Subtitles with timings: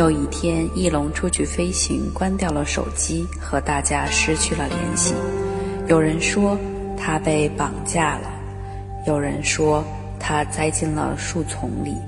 [0.00, 5.12] 有一天，翼龙出去飞行，关掉了手机，和大家失去了联系。
[5.88, 6.56] 有人说
[6.96, 8.32] 他被绑架了，
[9.06, 9.84] 有人说
[10.18, 11.98] 他栽进了树丛里，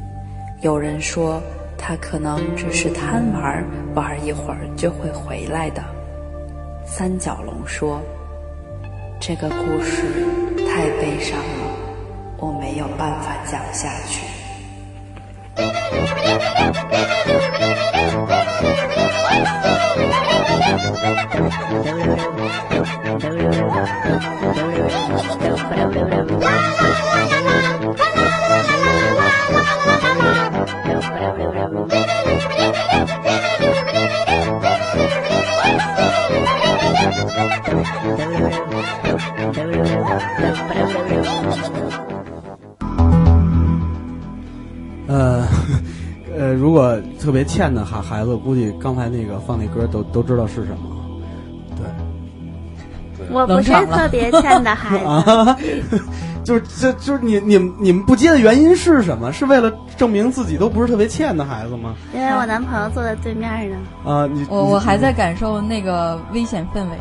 [0.62, 1.38] 有人说
[1.76, 3.62] 他可能只是贪玩，
[3.94, 5.84] 玩一会儿就会回来的。
[6.86, 8.00] 三角龙说
[9.20, 10.02] ：“这个故事
[10.66, 11.76] 太悲伤了，
[12.38, 14.22] 我没有办法讲下去。”
[45.08, 45.46] 呃，
[46.38, 51.01] 呃，如果特别欠的孩孩子，估计刚才那个放那歌都都知道是什么。
[53.32, 55.56] 对，我不是特别欠的孩子， 啊，
[56.44, 59.32] 就是就就是你你们你们不接的原因是什么？
[59.32, 61.94] 是为了证明自己都不是特别欠的孩子吗？
[62.14, 63.76] 因为我男朋友坐在对面呢。
[64.04, 66.96] 啊，你我我还在感受那个危险氛围。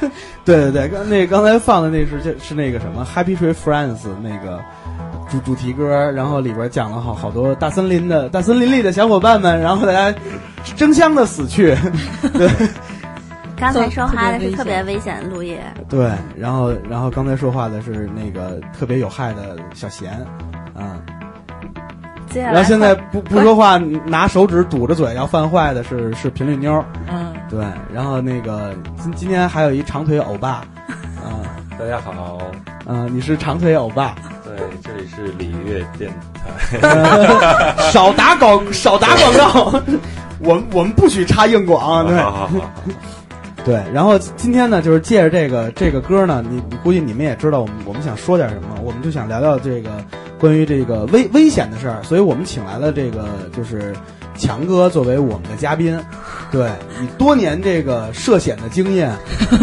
[0.44, 4.60] 对对对，刚那刚才放的那是这是那个什么《Happy Tree Friends》那个
[5.30, 10.14] 主主题歌，然后里边讲了好好多大森林的大森林里的小伙伴们，然后大家
[10.76, 11.74] 争相的死去，
[12.34, 12.48] 对
[13.72, 20.12] 刚才说话的是特别危险的陆爷，对，然后然后刚才说话的是那个特别有害的小贤，
[20.74, 21.00] 啊、
[22.28, 30.62] 接下来然后现在不不说话，拿手指堵着嘴要犯坏的是是频率妞，嗯，对，然后那个今今天还有一长腿欧巴，
[31.24, 31.40] 啊、
[31.78, 32.38] 大家好，
[32.86, 37.78] 嗯、你是长腿欧巴，对，这里是礼乐电台。
[37.90, 39.80] 少打广少打广告，
[40.40, 42.16] 我们我们不许插硬广，对。
[42.16, 42.70] 好好好好
[43.64, 43.82] 对。
[43.92, 49.90] 然后今天呢，就是借着这个这个歌呢，你你估计你们也知道，我们我们想说点什么，我们就想聊聊这个
[50.38, 53.26] 关于这个危危险的事儿，所以我们请来了这个
[53.56, 53.94] 就是
[54.36, 55.98] 强哥作为我们的嘉宾，
[56.50, 56.68] 对，
[57.00, 59.12] 以多年这个涉险的经验，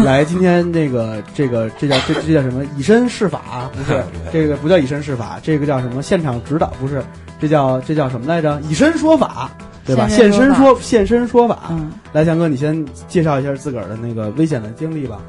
[0.04, 3.70] 来今天这个这个这叫这这叫什么以身试法？
[3.76, 4.02] 不是
[4.32, 6.68] 这个不叫以身试法，这个叫什么现场指导？
[6.80, 7.02] 不是，
[7.40, 8.60] 这叫这叫什么来着？
[8.68, 9.50] 以身说法。
[9.84, 10.06] 对吧？
[10.08, 15.20] 现身现身说现身说法，嗯，来，强哥，你先介绍一下自个儿的那个危险的经历吧。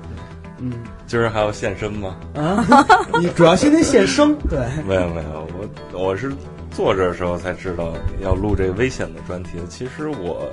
[0.60, 0.72] 嗯
[1.06, 2.16] 今儿还要现身吗？
[2.36, 2.66] 啊，
[3.20, 5.48] 你主要先得现身， 对，没有没有，
[5.92, 6.32] 我我是
[6.72, 9.68] 坐这的时候才知道要录这个危险的专题的。
[9.68, 10.50] 其实我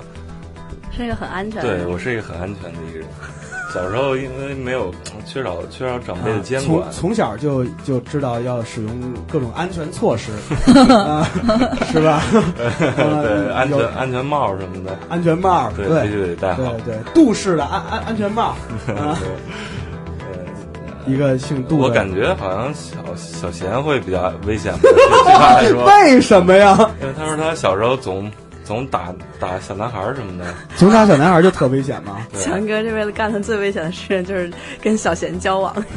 [0.91, 1.77] 是一个很安全的。
[1.77, 3.07] 对我是一个很安全的一个人。
[3.73, 4.93] 小时候因为没有
[5.25, 10.31] 缺少缺少长辈的监从管，从小就就知道要使用各种安全措施，
[10.91, 11.25] 啊，
[11.91, 12.21] 是吧？
[12.57, 16.95] 对安全安全帽什么的，安全帽，对对必须得戴好对。
[16.95, 18.55] 对，杜氏的安安安全帽，
[18.97, 19.17] 啊，
[21.07, 26.77] 一个姓杜，我感觉好像小小贤会比较危险吧，对对他来说，为什么呀？
[27.01, 28.29] 因为他说他小时候总
[28.63, 32.25] 总打打小男孩儿什么的，总打小男孩就特危险吗？
[32.39, 34.51] 强哥这辈子干的最危险的事就是
[34.81, 35.75] 跟小贤交往。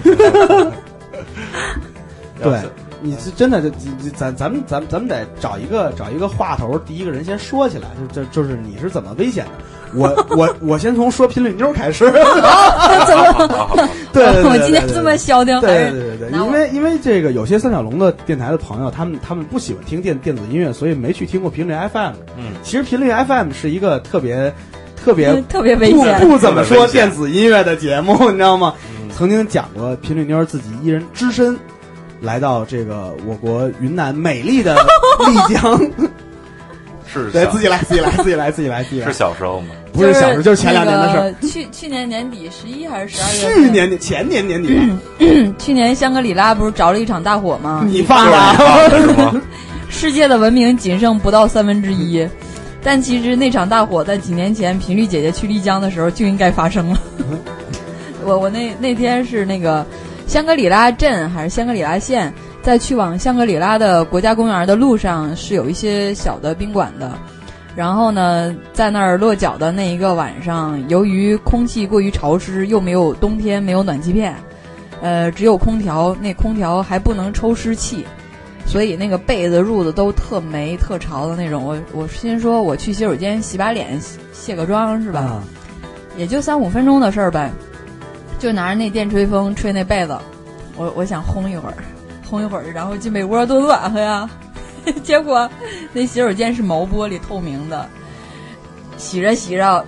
[2.42, 2.60] 对，
[3.00, 9.52] 你是真的就就咱咱们咱们咱们得找一个找一个话头，第一个人先说起来，就就就是你是怎么危险的？
[9.94, 12.04] 我我我先从说频率妞开始。
[14.12, 22.12] 对对对对 我今天这么消停，还对是对对对，因为因为这个有些三角龙的电台的朋友，他们他们不喜欢听电电子音乐，所以没去听过频率 FM。
[22.36, 24.52] 嗯，其实频率 FM 是一个特别
[25.02, 26.20] 特别特别危不险。
[26.20, 28.74] 不怎么说电子音乐的节目， 你知道吗？
[28.98, 31.56] 嗯曾经讲过频率妞自己一人只身
[32.20, 35.80] 来到这个我国云南美丽的丽江，
[37.22, 39.68] 是对自己来自己来自己来自己来自己来是，小时候吗？
[39.92, 41.34] 不是小时候就是前两年的事儿。
[41.48, 43.64] 去去年年底十一还是十二月？
[43.64, 44.78] 去年底前年年底，
[45.58, 47.84] 去年香格里拉不是着了一场大火吗？
[47.86, 48.88] 你放的啊。
[48.90, 49.40] 是吗？
[49.88, 52.26] 世界的文明仅剩不到三分之一。
[52.82, 56.98] 但其实那场大火在几年前频率姐姐去丽江的时候就应该发生了。
[58.24, 59.86] 我我那那天是那个
[60.26, 62.30] 香格里拉镇还是香格里拉县，
[62.64, 67.12] 在去往香格里拉的国家公园的路上是有一些小的宾馆的。
[67.76, 74.34] 然后呢，在那儿落脚的那一个晚上，由于空气过于潮湿，又没有冬天没有暖气片，
[75.02, 78.06] 呃，只有空调，那空调还不能抽湿气，
[78.64, 81.62] 所以那个被子褥子都特霉特潮的那种。
[81.62, 84.00] 我我心说我去洗手间洗把脸
[84.32, 85.20] 卸个妆是吧？
[85.20, 85.44] 啊
[86.16, 87.50] 也就三五分钟的事儿呗，
[88.38, 90.16] 就拿着那电吹风吹那被子，
[90.78, 91.74] 我我想烘一会儿，
[92.34, 94.28] 烘一会儿，然后进被窝多暖和呀。
[95.02, 95.48] 结果
[95.92, 97.88] 那洗手间是毛玻璃透明的，
[98.98, 99.84] 洗着洗着，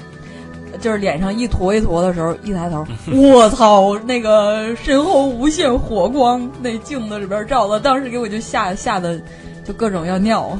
[0.81, 3.99] 就是脸上一坨一坨的时候，一抬头， 我操！
[4.01, 9.21] 那个身后无限火光，那镜子里边照的，当时给我就吓吓得
[9.65, 10.57] 就各种要尿。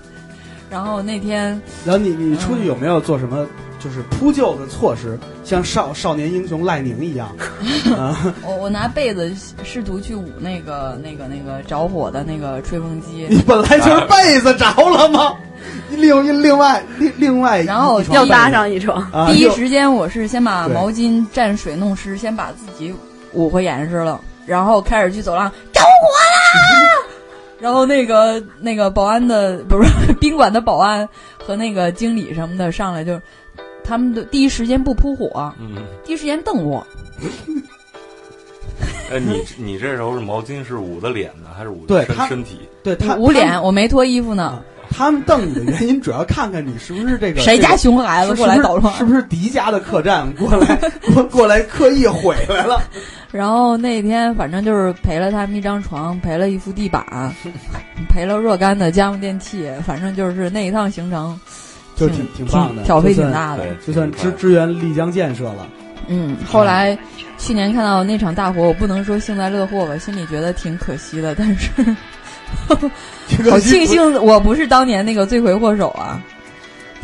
[0.70, 3.46] 然后那天，然后你你出去有没有做什么
[3.78, 7.28] 就是扑救的措施，像少少年英雄赖宁一样？
[7.96, 9.32] 啊，我我拿被子
[9.62, 13.26] 试图去捂那个那个那个着火的那个吹风机。
[13.30, 15.34] 你本来就是被子着了吗？
[15.90, 19.02] 另另外另另外，然后要搭上一床。
[19.12, 22.94] 啊第一时间我是先把毛巾蘸水弄湿，先把自己
[23.32, 26.88] 捂回严实了，然后开始去走廊着火啦。
[27.60, 29.90] 然后那个那个保安的不是
[30.20, 31.08] 宾馆的保安
[31.44, 33.20] 和那个经理什么的上来就，
[33.88, 36.86] 他们的第一时间不扑火，嗯，第一时间瞪我。
[39.10, 42.60] 哎，你你这时候是毛巾是捂的脸呢，还是捂对身身体？
[42.82, 44.62] 对他捂脸，我没脱衣服呢。
[44.90, 48.94] 他们瞪你的原因，主要看看你是不是这个谁家熊孩子过来捣乱？
[48.96, 50.76] 是不是敌家的客栈过来
[51.14, 52.80] 过过来刻意毁来了？
[53.30, 57.04] 然后那天反正就是赔了他们一张床，赔了一副地板，
[58.08, 61.38] 赔了若干的家用电器，反正就是那一趟行程
[61.98, 63.64] 就挺挺棒的，挑费挺大的。
[63.64, 65.66] 对，就算支支援丽江建设了。
[66.06, 66.96] 嗯，后来
[67.36, 71.70] 去年看到那场大火，我不能说幸灾乐祸吧，心里觉得挺可惜的，但是
[73.50, 76.22] 好庆幸我不是当年那个罪魁祸首啊！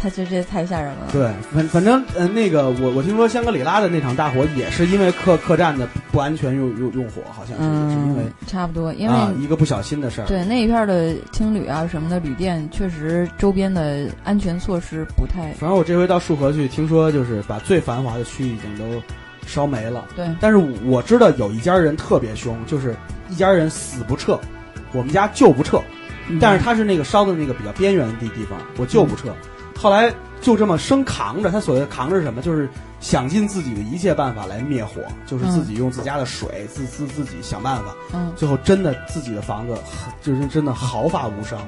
[0.05, 1.09] 他这这太吓人了。
[1.11, 10.27] 对，反反正呃，那个我我听说香格里拉的那场大火也是因为客客栈的不安全用用用火，好像是、是因为嗯，差不多，因为、啊一个不小心的事儿。
[10.27, 19.03] 对那一片的青旅啊什么的旅店，确实周边的安全措施不太反正我这回到束河去，听说就是把最繁华的区域已经都
[19.47, 20.05] 烧没了。
[20.15, 20.29] 对。
[20.39, 22.95] 但是我知道有一家人特别凶，就是
[23.31, 24.39] 一家人死不撤，
[24.93, 25.79] 我们家就不撤。
[26.29, 29.29] 嗯但是他是那个烧的那个比较边缘的地地方，我就不撤。
[29.77, 32.41] 后来就这么生扛着，他所谓的扛着是什么？
[32.43, 32.69] 就是
[33.01, 37.95] 想尽自己的一切办法来灭火，就是自己用自家的水，自自自己想办法。
[38.13, 39.77] 嗯，最后真的自己的房子
[40.23, 41.59] 就是真的毫发无伤，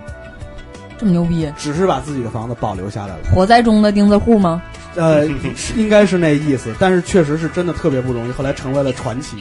[0.99, 3.25] 这么牛逼，只是把自己的房子保留下来了。
[3.35, 4.63] 火灾中的钉子户吗？
[4.95, 5.27] 呃，
[5.77, 9.37] 应该是那意思，但是确实是真的特别不容易，后来成为了传奇。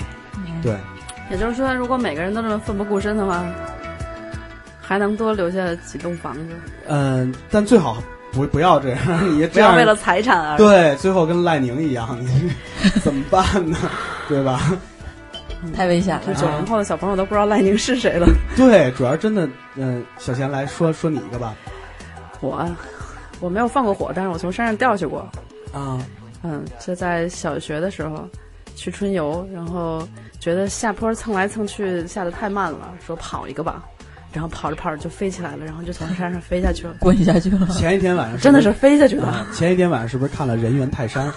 [0.61, 0.75] 对，
[1.31, 3.45] 也就是说，如果每个人都这么奋不顾身的话，
[4.81, 6.41] 还能多留下几栋房子，
[6.87, 8.03] 嗯、但最好
[8.35, 8.99] 不不要这样，
[9.35, 12.51] 你不这样要为了财产而对，最后跟赖宁一样，你
[13.01, 13.77] 怎么办呢？
[14.29, 14.59] 对吧？
[15.75, 16.33] 太危险了。
[16.35, 18.27] 九零后的小朋友都不知道赖宁是谁了。
[18.55, 21.55] 对，主要真的，嗯、小贤来说说你一个吧。
[22.41, 22.63] 我
[23.39, 25.27] 我没有放过火，但是我从山上掉下去过。
[25.73, 25.97] 啊，
[26.43, 28.27] 嗯，就在小学的时候
[28.75, 30.07] 去春游，然后
[30.39, 33.83] 觉得下坡蹭来蹭去下的太慢了，说跑一个吧，
[34.35, 37.65] 然后跑着跑着就飞起来了，然后就从山上飞下去了， 滚下去了。
[37.67, 39.27] 前一天晚上真的是飞下去了。
[39.27, 41.31] 啊，前一天晚上是不是看了《人猿泰山》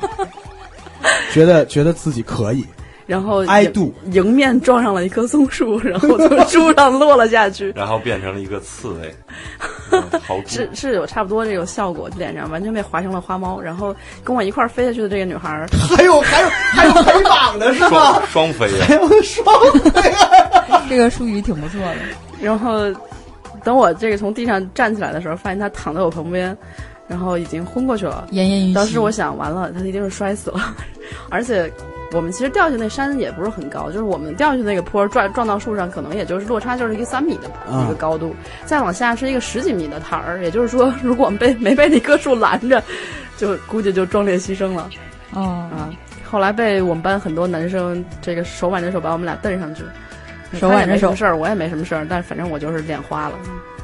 [1.32, 2.66] 觉得觉得自己可以
[3.10, 7.72] 然后，I 迎 do，迎面撞上了一棵松树， 然后从树上落了下去。
[7.74, 9.12] 然后变成了一个刺猬，
[9.90, 10.00] 嗯
[10.46, 13.60] 是是有差不多这个效果，脸上完全被划成了花猫。
[13.60, 13.92] 然后
[14.22, 15.66] 跟我一块儿飞下去的这个女孩儿，
[15.96, 18.26] 还有还有还有陪绑的是吗双？
[18.28, 20.08] 双飞呀还，有双飞
[20.70, 20.86] 啊！
[20.88, 21.96] 这个术语挺不错的。
[22.40, 22.78] 然后
[23.64, 26.56] 等我这个从地上站起来的时候，发现她躺在我旁边，
[27.08, 28.28] 然后已经昏过去了。
[28.30, 28.74] 奄奄一息。
[28.74, 30.76] 当时我想，完了，她一定是摔死了。
[31.28, 31.68] 而且
[32.12, 40.42] 我们其实掉下去那山也不是很高，就是我们掉下去那个坡撞撞到树上，可能也就是落差就是一个三米的啊一个高度，再往下是一个十几米的台儿。
[40.42, 42.82] 也就是说，如果我们被没被那棵树拦着，
[43.36, 44.90] 就估计就壮烈牺牲了。
[45.32, 45.88] 哦，啊，
[46.28, 49.84] 后来被我们班很多男生这个手挽着手把我们俩蹬上去，
[50.58, 53.34] 手挽着手没事儿，我也没什么事儿，但反正我就是脸花了。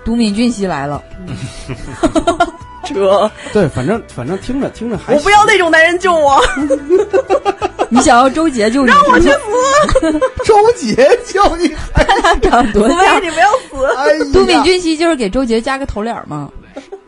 [0.04, 1.02] 都敏俊熙来了。
[2.86, 6.40] 这 对，反正反正听着听着还我不要那种男人救我，
[7.88, 8.88] 你想要周杰救你？
[8.88, 9.28] 让我去
[10.44, 13.22] 周杰救你，他俩长得多像。
[13.22, 13.86] 你不要死。
[13.96, 16.50] 哎，都敏俊熙就是给周杰加个头脸吗。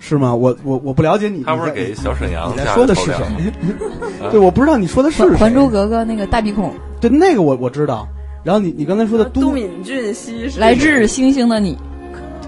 [0.00, 0.34] 是吗？
[0.34, 4.30] 我我我不了解你，他不是给小沈阳你说的是谁的头脸？？
[4.30, 5.36] 对，我不知道你说的是还谁。
[5.38, 8.06] 还珠格格那个大鼻孔，对那个我我知道。
[8.44, 11.76] 然后你你刚才说的都都敏俊熙是来自星星的你，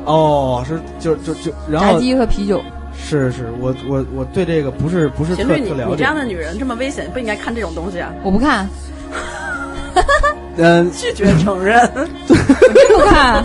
[0.06, 2.62] 哦，是就就就然炸鸡和啤酒。
[3.02, 6.14] 是是，我我我对这个不是不是特频率，你特了解你这样。
[6.14, 8.12] 的女人这么危险，不应该看这种东西啊！
[8.22, 8.68] 我不看，
[10.56, 11.80] 嗯， 拒绝承认。
[12.28, 12.36] 真
[12.96, 13.44] 不看。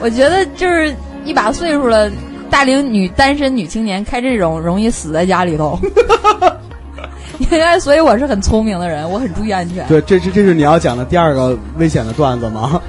[0.00, 2.10] 我觉得就是一把岁数了，
[2.48, 5.78] 大龄女单身女青年开这种容易死在家里头。
[7.38, 9.86] 应该，所以我是很聪明的人，我很注意安全。
[9.88, 12.80] 对，这这这是你要讲的第二个危险的段子吗？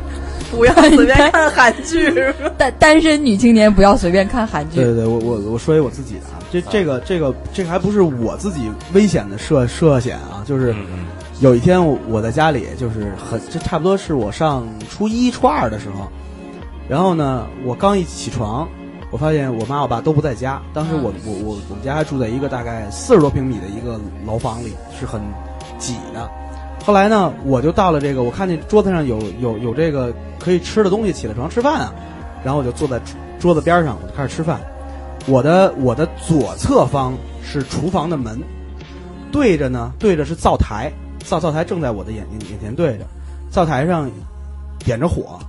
[0.51, 2.51] 不要随便看韩剧， 是吧？
[2.57, 4.75] 单单身女青年不要随便看韩剧。
[4.75, 10.75] 对对对，我我我说一我自己的啊，这这个这个这个还不是我自己危险的涉涉险啊，就是
[11.39, 16.07] 有一天我我在家里，就是很这差不多是我上初一初二的时候，
[16.87, 18.67] 然后呢，我刚一起床，
[19.09, 20.61] 我发现我妈我爸都不在家。
[20.73, 25.21] 当时我我我我们家还住在一个大概四十多平米的一个楼房里，是很
[25.79, 26.29] 挤的。
[26.83, 31.93] 后来呢，我就到了这个，我看见桌子上有有有这个可以吃的东西，起来床吃饭啊，
[32.43, 32.99] 然后我就坐在
[33.39, 34.59] 桌子边上，我就开始吃饭。
[35.27, 38.41] 我的我的左侧方是厨房的门，
[39.31, 43.05] 对着呢对着是灶台，灶灶台正在我的眼眼眼前对着，
[43.51, 44.09] 灶台上
[44.79, 45.39] 点着火，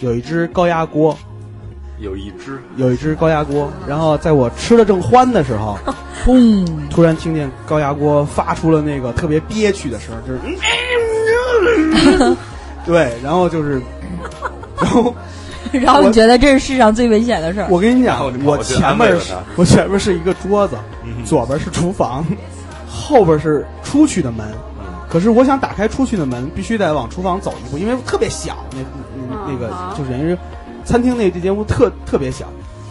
[0.00, 1.14] 有一只高压锅，
[2.02, 5.78] 有一只有一只高压锅，然后在我吃的正欢的时候，
[6.24, 6.66] 砰！
[6.90, 12.36] 突然听见高压锅发出了那个特别憋屈的声儿，就是，
[12.84, 13.80] 对，然后就是，
[14.80, 15.14] 然后
[15.72, 17.66] 然后你觉得这是世上最危险的事儿？
[17.70, 19.16] 我跟你讲我前面
[19.56, 22.24] 我前面是一个桌子，嗯左边是厨房，
[22.88, 24.46] 后边是出去的门。
[24.50, 24.58] 嗯
[25.08, 28.78] 可是我想打开出去的门，必须得往厨房走一步，因为特别小，那
[29.14, 30.34] 那那个啊就是人家
[30.92, 32.44] 餐厅那这间屋特特别小，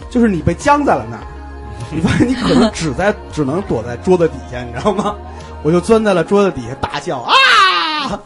[0.09, 1.21] 就是你被僵在了那儿，
[1.93, 5.15] 你发现你可能只在只能躲在桌子底下，你知道吗？
[5.61, 8.19] 我就钻在了桌子底下大叫啊！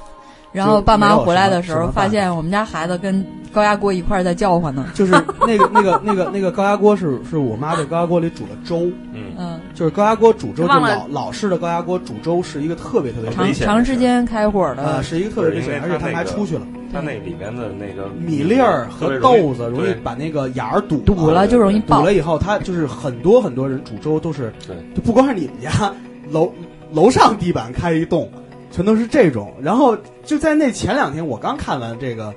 [0.53, 3.21] 然后爸妈回来的时候，发现我们家孩子跟
[3.55, 4.85] 高压锅一块儿在叫唤呢。
[4.93, 5.13] 就是
[5.47, 22.13] 那个那个那个那个高压锅是是我妈在高压锅里煮的粥，嗯，嗯，就是高压锅煮粥，就忘了老老式的高压锅煮粥是一个特别特别长危险的长时间开火呃的，是一个特别危险，而且他们还出去了，它那里面的那个米粒儿和豆子容易把那个眼儿堵堵了就容易爆堵了。
[22.13, 25.93] 以后，它就是很多很多人煮粥都是，对，就不光是你们家
[26.29, 26.51] 楼
[26.91, 28.29] 楼上地板开一洞，
[28.71, 29.53] 全都是这种。
[29.61, 32.33] 然后就在那前两天，我刚看完这个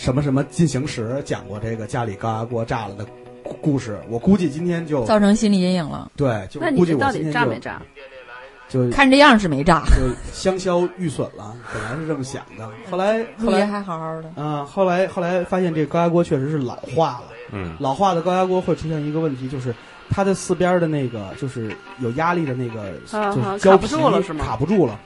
[0.00, 3.06] 什么什么进行时讲过这个家里高压锅炸了的
[3.42, 6.10] 故故事，我估计今天就造成心理阴影了。
[6.16, 7.82] 对，就那估计你这到底我今天就炸没炸？
[8.66, 11.54] 就看这样是没炸，就香消玉损了。
[11.74, 14.42] 本来是这么想的， 后来后来还好好的。
[14.42, 17.24] 啊、后来后来发现这个高压锅确实是老化了。
[17.52, 19.74] 嗯老化的高压锅会出现一个问题，就是
[20.08, 22.90] 它的四边的那个就是有压力的那个，
[23.34, 24.98] 就是胶皮卡不住了是吗卡不住了，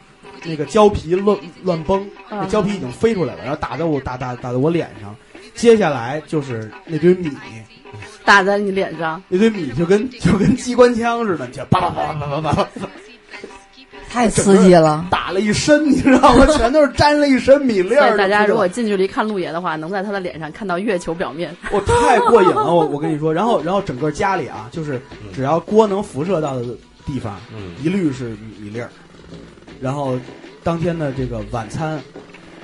[0.45, 5.15] 那个胶皮乱乱崩，啊那胶皮已经飞出来了，然后打在我打打打在我脸上。
[5.55, 7.31] 接下来就是那堆米，
[8.25, 12.69] 打在你脸上，那堆米就跟就跟机关枪似的，就叭叭叭叭叭叭叭
[14.11, 16.47] 太刺激了，打了一身，你知道吗？
[16.57, 18.17] 全都是沾了一身米粒儿。
[18.17, 21.55] 大家如果近距离看陆爷的话，能在他的脸上看到月球表面。
[21.73, 25.01] 我太过瘾了，我我跟你说，然后然后整个家里啊，就是
[25.33, 26.65] 只要锅能辐射到的
[27.05, 28.89] 地方，嗯一律是米米粒儿。
[29.85, 30.19] 然后
[30.63, 32.01] 当天的这个晚餐，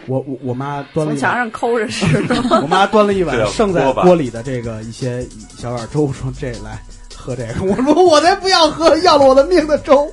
[0.06, 2.34] 我我我妈端了从墙碗，上抠着吃的？
[2.62, 6.82] 我妈端了一碗这叫 剩在锅里的这个一些小碗粥，说这来
[7.14, 7.54] 喝这个。
[7.62, 10.10] 我说我才不要喝要了我的命的粥。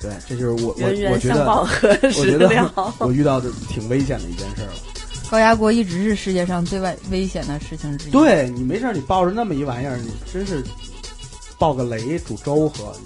[0.00, 2.72] 对，这就是我我我觉得报何我时觉得？
[2.98, 4.72] 我遇到的挺危险的一件事儿了。
[5.30, 10.64] 高压锅一直是世界上最危危险的事情之一。，对你没事儿，你抱着那么一玩意儿，你真是
[11.58, 12.96] 爆个雷煮粥喝。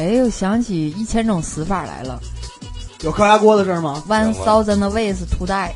[0.00, 2.18] 哎，又想起一千种死法来了
[3.02, 5.72] 有高压锅的事儿吗？，One thousand ways to die。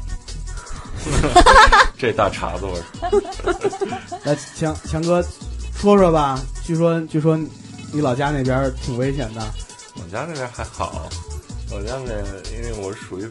[1.99, 5.23] 这大碴子味儿， 来，强强哥
[5.77, 6.41] 说说吧。
[6.65, 7.39] 据说据说
[7.93, 9.43] 你老家那边挺危险的。
[9.97, 11.07] 我家那边还好，
[11.71, 12.13] 我家那
[12.57, 13.31] 因为我是属于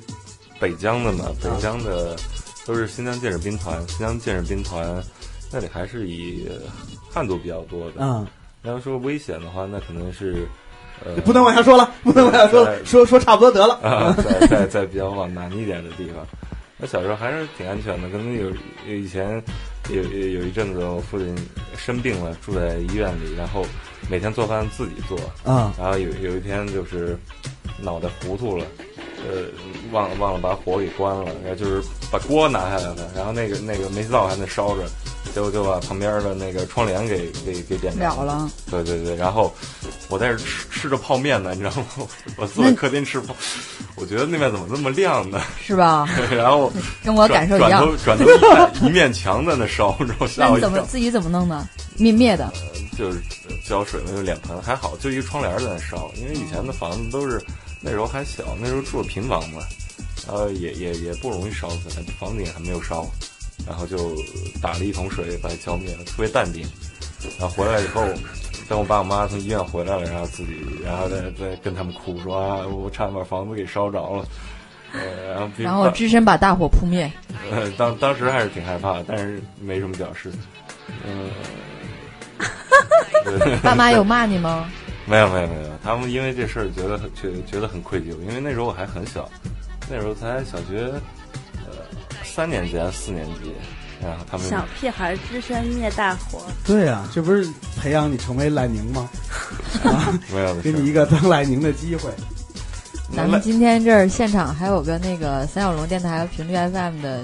[0.59, 2.15] 北疆的嘛，北疆的
[2.67, 5.03] 都是新疆建设兵团，新疆建设兵团
[5.51, 6.47] 那里还是以
[7.11, 7.95] 汉族比较多的。
[7.97, 8.27] 嗯，
[8.61, 10.62] 要说危险的话，那可能是呃，
[11.25, 13.75] 不能往下说了，不能往下说了， 说说差不多得了。
[13.81, 16.25] 啊，在在在比较往南一点的地方。
[16.77, 18.49] 那小时候还是挺安全的，可能有
[18.87, 19.41] 有以前
[19.89, 21.35] 有有有一阵子我父亲
[21.77, 23.65] 生病了，住在医院里，然后
[24.09, 27.17] 每天做饭自己做，嗯然后有有一天就是
[27.79, 28.65] 脑袋糊涂了，
[29.27, 29.45] 呃，
[29.91, 34.83] 忘了忘了把火给关了，然后就是把锅拿下来了，然后那个那个煤气灶还在烧着，
[35.33, 39.53] 结果就把旁边的那个窗帘给给给点着了了，对对对，然后
[40.09, 42.07] 我在这吃吃着泡面呢，你知道吗？
[42.37, 43.35] 我坐在客厅吃泡，
[43.95, 45.41] 我觉得那面怎么这么亮呢？
[45.61, 46.07] 是吧？
[46.31, 46.71] 然后
[47.03, 47.71] 跟我感受一样。
[47.71, 50.69] 转头转头一看，一面墙在那烧，然后吓 那你我一跳。
[50.69, 51.67] 怎么自己怎么弄的？
[51.97, 52.51] 灭灭的，
[52.97, 53.21] 就是
[53.67, 57.39] 浇水那个脸盆还好，就一个窗帘在那烧，因为以前的房子都是
[57.83, 59.61] 那时候还小，那时候住的平房嘛，
[60.25, 63.05] 然后也也也不容易烧起来，房顶还没有烧，
[63.67, 64.15] 然后就
[64.61, 66.65] 打了一桶水把它浇灭了，特别淡定。
[67.39, 68.05] 然后回来以后，
[68.69, 74.25] 等我爸我妈从医院回来了，然后自己然后再再跟他们哭说啊，我差点把房子给烧着了。
[74.93, 77.11] 呃，然后然后只身把大火扑灭。
[77.49, 80.31] 呃，当当时还是挺害怕，但是没什么表示。
[81.05, 81.29] 嗯
[83.25, 84.69] 对爸妈有骂你吗？
[85.05, 89.29] 没有没有没有，他们因为这事儿觉得很觉觉得很愧疚，因为那时候我还很小，
[89.89, 90.93] 那时候才小学
[91.57, 91.75] 呃
[92.23, 93.53] 三年级还是四年级，
[94.01, 97.45] 然后他们小屁孩只身灭大火，对呀、这不是
[97.77, 99.09] 培养你成为赖宁吗？
[99.83, 102.09] 啊，没有给你一个当赖宁的机会。
[103.15, 107.21] 咱们今天这儿现场还有个那个三角龙电台和频率 FM 的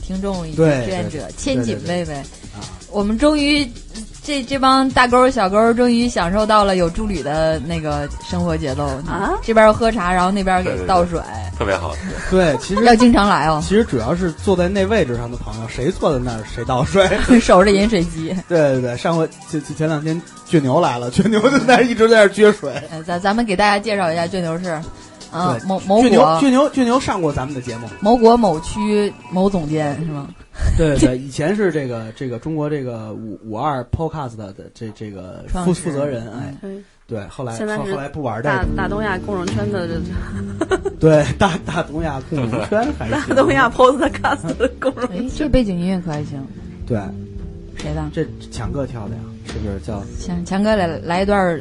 [0.00, 2.14] 听众以及志愿者千锦妹妹，
[2.54, 3.68] 啊，我们终于
[4.24, 11.20] 这这帮大勾儿小勾儿终于享受到了有助理的那个生活节奏啊这边喝茶，然后那边给对对对倒水，
[11.58, 11.92] 特别好，
[12.30, 17.04] 对，其实要经常来哦，其实主要是坐在那位置上的朋友，谁坐在那儿谁倒水。
[17.40, 18.32] 守着饮水机。
[18.48, 22.72] 对对对，上回前前前两天倔牛来了，倔牛就在那一直在那儿撅水。
[22.92, 24.80] 呃，咱咱们给大家介绍一下倔牛是，
[25.32, 27.88] 嗯，对某某倔牛国倔牛倔牛上过咱们的节目。
[27.98, 30.28] 某国某区某总监是吗？
[30.76, 36.54] 对对对，以前是这个这个中国这个五五二 Podcast 的这这个负负责人，哎，
[37.06, 40.00] 对，后来现在后后来不玩这大个，大东亚共荣圈的这
[41.00, 46.38] 对大大东亚共荣圈还是 大东亚 Podcast 的共荣哎，这背景音乐可还行，
[46.86, 46.98] 对，
[47.76, 48.10] 谁的？
[48.12, 51.60] 这强哥跳的呀，是不是叫强强哥来来一段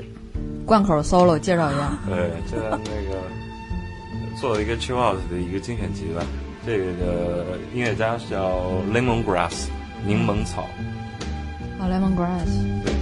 [0.65, 1.97] 贯口 solo 介绍一下。
[2.07, 3.17] 对，这那个
[4.39, 6.23] 做了一个 chill out 的一个精选集吧。
[6.65, 9.67] 这个音乐家叫 Lemon Grass
[10.05, 10.69] 柠檬草，
[11.79, 12.47] 啊，Lemon Grass。
[12.83, 12.93] 对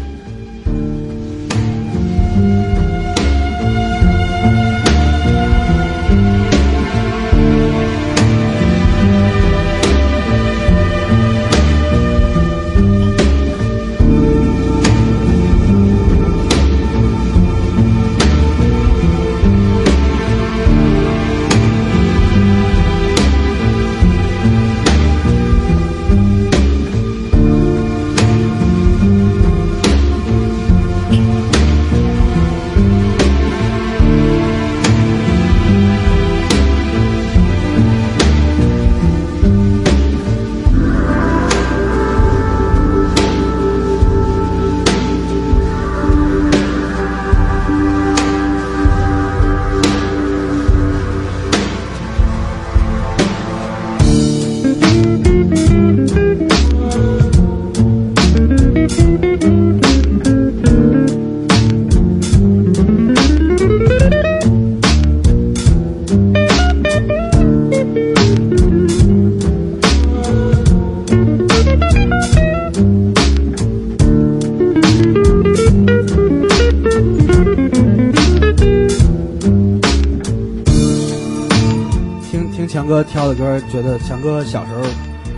[83.82, 84.82] 觉得强哥小时候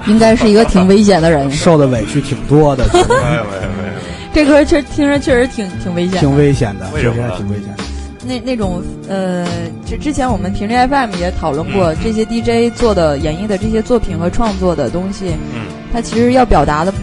[0.08, 1.50] 应该是一个挺危险的人。
[1.52, 3.94] 受的委屈挺多的，没有没有没有，
[4.34, 6.20] 这歌确听着确实挺挺危险的。
[6.20, 7.84] 挺危险的，确实挺危险的。
[8.24, 9.46] 那那种呃，
[9.86, 16.98] 就之前我们频率 FM 也讨论过，这些 DJ 做的演绎的这些作品和创作的东西，嗯，它其实要表达的不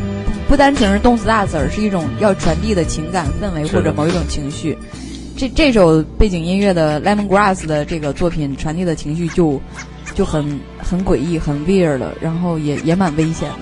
[0.49, 4.79] 不单纯是动词大词儿，是一种要传递的情感氛围或者某一种情绪。
[5.37, 9.61] 这这首背景音乐的 Lemongrass 的这个作品传递的情绪就
[10.15, 13.59] 就很很诡异、很 weird 的，然后也也蛮危险的。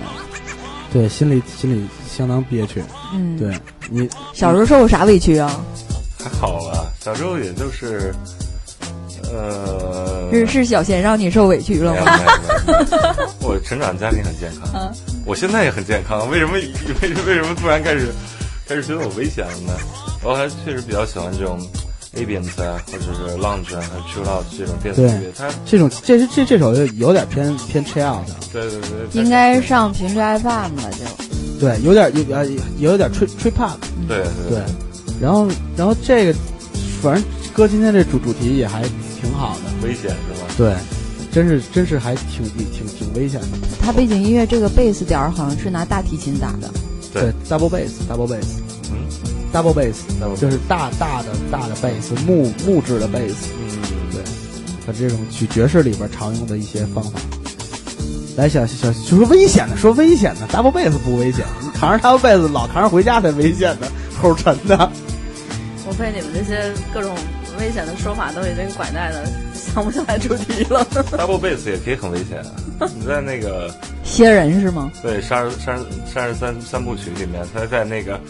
[0.93, 2.83] 对，心里心里相当憋屈。
[3.13, 3.53] 嗯，对
[3.91, 5.61] 你小时候受过啥委屈啊？
[6.23, 8.15] 还好吧，小时候也就是，
[9.33, 12.13] 呃，是是小贤让你受委屈了吗？
[13.43, 14.93] 我成长家庭很健康，嗯
[15.27, 16.53] 我现在也很健康，为什么
[17.03, 18.13] 为什么为什么突然开始
[18.69, 19.73] 开始觉得我危险了呢？
[20.23, 21.59] 我还确实比较喜欢这种
[22.17, 31.25] ambient 啊，或者是 lounge 啊，还有 chill out 这种电子音乐，它这种这这这首有点偏偏 chill out 的，对对对，应该上频率 FM 了就。
[31.59, 33.77] 对，有点有啊也有点吹吹 pop，
[34.07, 34.61] 对对。
[35.19, 36.35] 然后然后这个
[37.01, 37.25] 反正
[37.55, 38.83] 哥今天这主主题也还
[39.19, 40.49] 挺好的，危险是吧？
[40.59, 40.75] 对，
[41.33, 43.47] 真是真是还挺挺挺危险的。
[43.81, 46.71] 他背景音乐这个贝斯点儿好像是拿大提琴打的，
[47.15, 48.66] 对，double bass double bass 嗯
[49.57, 49.95] double bass
[50.39, 53.79] 就是大大的大的 bass，木木质的 bass，嗯，
[54.13, 54.21] 对，
[54.87, 57.19] 它这种去爵士里边常用的一些方法。
[58.37, 63.89] 来，小小就说危险的，说危险的，double bass 不危险，你扛着 double bass 老扛着回家才危险的，
[64.23, 64.77] 齁沉的。
[65.89, 67.17] 我被你们这些各种
[67.59, 70.85] 危险的说法都已经拐带的想不起来主题了。
[71.17, 72.39] double bass 也可以很危险
[72.79, 72.91] 啊！
[72.95, 74.91] 你在那个 歇人是吗？
[75.03, 78.21] 对杀人杀人杀人三三部曲里面，他在那个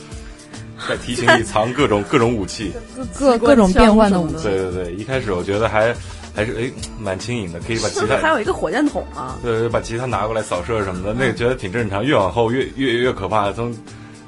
[0.89, 2.73] 在提琴里藏各种各种武器。
[3.19, 4.43] 各各种变换的武器。
[4.45, 5.95] 对对对，一开始我觉得还
[6.35, 9.37] 还是哎蛮轻盈的，可以把吉是不是还有一个火箭筒啊？
[9.43, 12.05] 对把吉他拿过来扫射什么的，那个觉得挺正常。
[12.05, 13.75] 越往后越越越可怕，从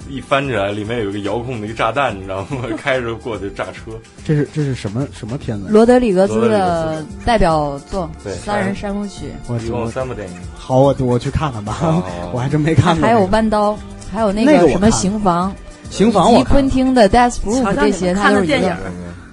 [0.09, 2.65] 一翻起来里面有一个遥控的一个炸弹，你知道吗？
[2.79, 3.93] 开着过去炸车。
[4.25, 5.67] 这是这是什么什么片子？
[5.69, 13.07] 罗德里格兹罗德里的代表作对《三人山谷曲我一共三部电影，好，我我去看看吧哦， 我还真没》，看过。
[13.07, 13.73] 还有《弯刀》，
[14.11, 15.55] 还有那那个什么看刑房，
[15.91, 18.77] 刑房，我看昆汀的《Death Proof 这些，们看的它都是一个电影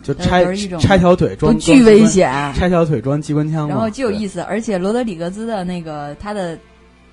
[0.03, 2.31] 就拆都是一种拆条腿都装巨危，险。
[2.53, 6.57] 拆条腿装机关枪，然后巨有意思，而且罗德里格兹的那个他的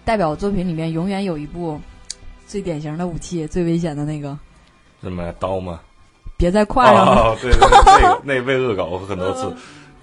[0.05, 1.81] 代表作品里面，永远有一部
[2.47, 4.39] 最典型的武器，最危险的那个，
[5.03, 5.81] 什么刀吗？
[6.37, 9.55] 别在胯上对对， 那个那被恶搞过很多次，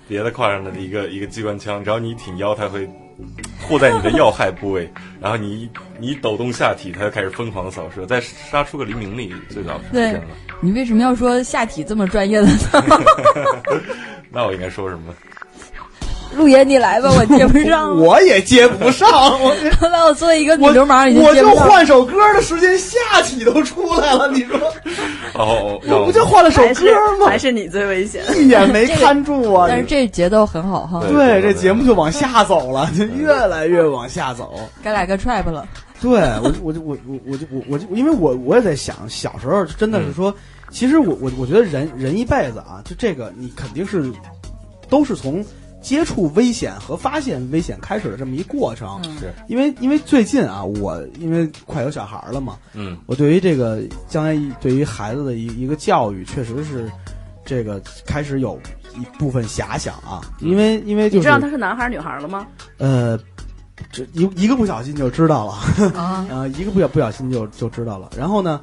[0.08, 2.90] 别在胯上的一个一个机关枪，只要你挺腰，它会
[3.62, 4.90] 护在你的要害部位，
[5.22, 8.06] 然后你一你一抖动下体，它就开始疯狂扫射。
[8.06, 10.22] 在《杀出个黎明》里最早出现了，
[10.62, 12.54] 你为什么要说下体这么专业的呢？
[14.32, 15.14] 那我应该说什么？
[16.40, 17.96] 陆爷，你来吧，我接不上。
[18.00, 19.10] 我也接不上，
[19.44, 21.68] 我那我作为一个女我流氓，你我就接不上。
[21.68, 24.58] 换首歌的时间，下体都出来了，你说
[25.36, 26.86] 哦，我不就换了首歌
[27.20, 27.38] 吗还？
[27.38, 28.24] 是你最危险？
[28.38, 29.66] 一眼没看住啊！
[29.68, 34.54] 但是这节奏很好哈，对这节目就往下走了，就越来越往下走。
[34.82, 35.68] 该来个 trap 了。
[36.02, 40.34] 对我就我就我我我就我我就因为我我也在想，小时候真的是说，
[40.72, 44.10] 其实我我我觉得人人一辈子啊，就这个你肯定是
[44.90, 45.44] 都是从
[45.82, 49.00] 接触危险和发现危险开始的这么一过程。
[49.06, 56.90] 嗯是因为因为最近啊，我因为快有小孩了嘛，嗯我对于这个将来对于孩子的一一个教育，确实是
[57.46, 58.60] 这个开始有
[58.96, 62.46] 一部分遐想啊，因为因为就是你知道他是男孩儿女孩儿了吗？
[62.78, 63.18] 呃，
[63.92, 65.54] 这一一个不小心就知道了。
[66.00, 68.10] 啊， 呃，一个不小不小心就就知道了。
[68.18, 68.62] 然后呢，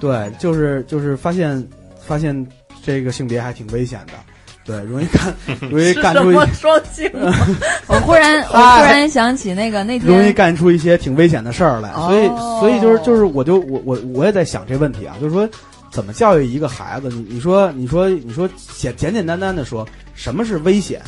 [0.00, 1.68] 对，就是就是发现
[2.00, 2.46] 发现
[2.84, 4.12] 这个性别还挺危险的，
[4.64, 5.34] 对，容易干
[5.70, 7.10] 容易干出一什么双性？
[7.88, 11.92] 我忽然 我忽然想起那个那天容易干出一些挺危险的事儿来。
[11.94, 15.48] 所以哦所以就是就是我就我我我也在想这问题啊，就是说
[15.90, 17.08] 怎么教育一个孩子？
[17.08, 18.48] 你你说你说你说
[18.78, 21.00] 简简简单单的说什么是危险？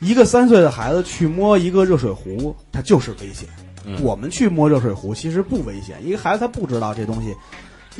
[0.00, 3.46] 一个三岁的孩子去摸一个热水壶，它就是危险。
[3.86, 7.34] 嗯我们去摸热水壶其实不危险，一个孩子他不知道这东西，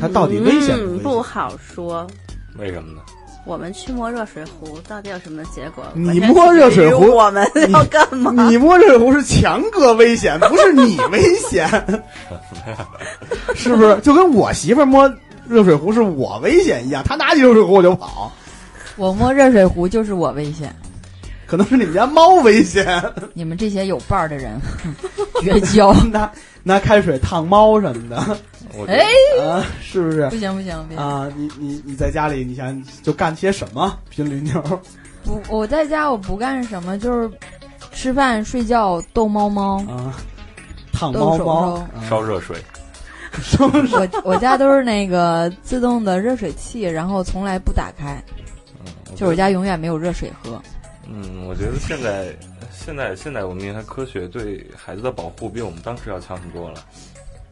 [0.01, 0.97] 他到底危险不危险？
[0.97, 2.07] 嗯不好说。
[2.59, 3.01] 为什么呢？
[3.45, 5.85] 我们去摸热水壶，到底有什么结果？
[5.95, 8.49] 你摸热水壶我们要干嘛？
[8.49, 11.67] 你摸热水壶是强哥危险，不是你危险，
[13.57, 13.97] 是不是？
[14.03, 15.11] 就跟我媳妇儿摸
[15.49, 18.31] 热水壶是我危险一样，她拿起热水壶我就跑，
[18.97, 20.75] 我摸热水壶就是我危险，
[21.47, 24.61] 可能是你们家猫危险，你们这些有伴儿的人，
[25.43, 25.93] 绝交。
[26.13, 26.31] 拿
[26.63, 28.37] 拿开水烫猫什么的
[28.77, 29.03] 我哎，
[29.43, 30.37] 啊，是不是不？
[30.37, 33.99] 行不行，别啊，你你你在家里，你想就干些什么？
[34.11, 34.63] 频率妞
[35.25, 37.31] 不， 我在家我不干什么，就是
[37.93, 40.15] 吃饭、睡觉、逗猫猫、啊，
[40.93, 42.57] 烫猫猫烧热水，
[43.59, 48.23] 我我家都是那个自动的热水器，然后从来不打开，
[48.85, 50.61] 嗯，就我家永远没有热水喝。
[51.09, 52.27] 嗯，我觉得现在
[52.83, 56.85] 现在现在文明和科学对孩子的保护比我们当时要强很多了。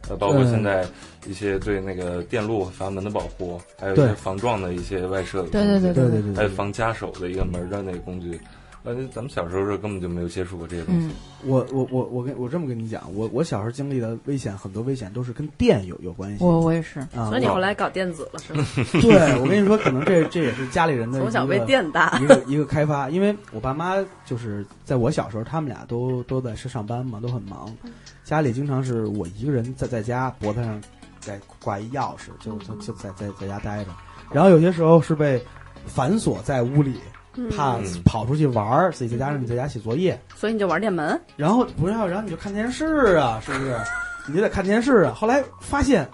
[0.09, 0.83] 呃，包括嗯现在
[1.27, 8.39] 一些对那个电路阀门的保护，还有一些防撞的一些外设的对对对对对对对，还有防夹手的一个门儿的那个工具。
[8.83, 11.07] 呃，咱们小时候是根本就没有接触过这些东西。
[11.07, 11.11] 嗯，
[11.45, 16.99] 我我我我跟我这么跟你讲，我我小时候经历的危险，很多危险都是跟电有有关系我我也是。
[17.13, 17.27] 啊。
[17.29, 18.65] 所以你后来搞电子了是吧？
[19.01, 22.25] 对我跟你说，可能这这也是家里人的从小被电大一。
[22.25, 27.69] 个一个开发，因为我爸妈就是在我小时候，他们俩都都在是上班嘛，都很忙，
[28.23, 30.81] 家里经常是我一个人在在家脖子上
[31.19, 33.91] 再挂一钥匙，就就就在在在家待着，
[34.31, 35.43] 然后有些时候是被
[35.85, 36.95] 反锁在屋里，
[37.49, 43.75] 怕嗯跑出去玩儿，自己在家让你在家写作业，所以你就玩电门，然后不要，然后你就看电视啊，是不是？
[44.27, 45.13] 你就得看电视啊。
[45.13, 46.07] 后来发现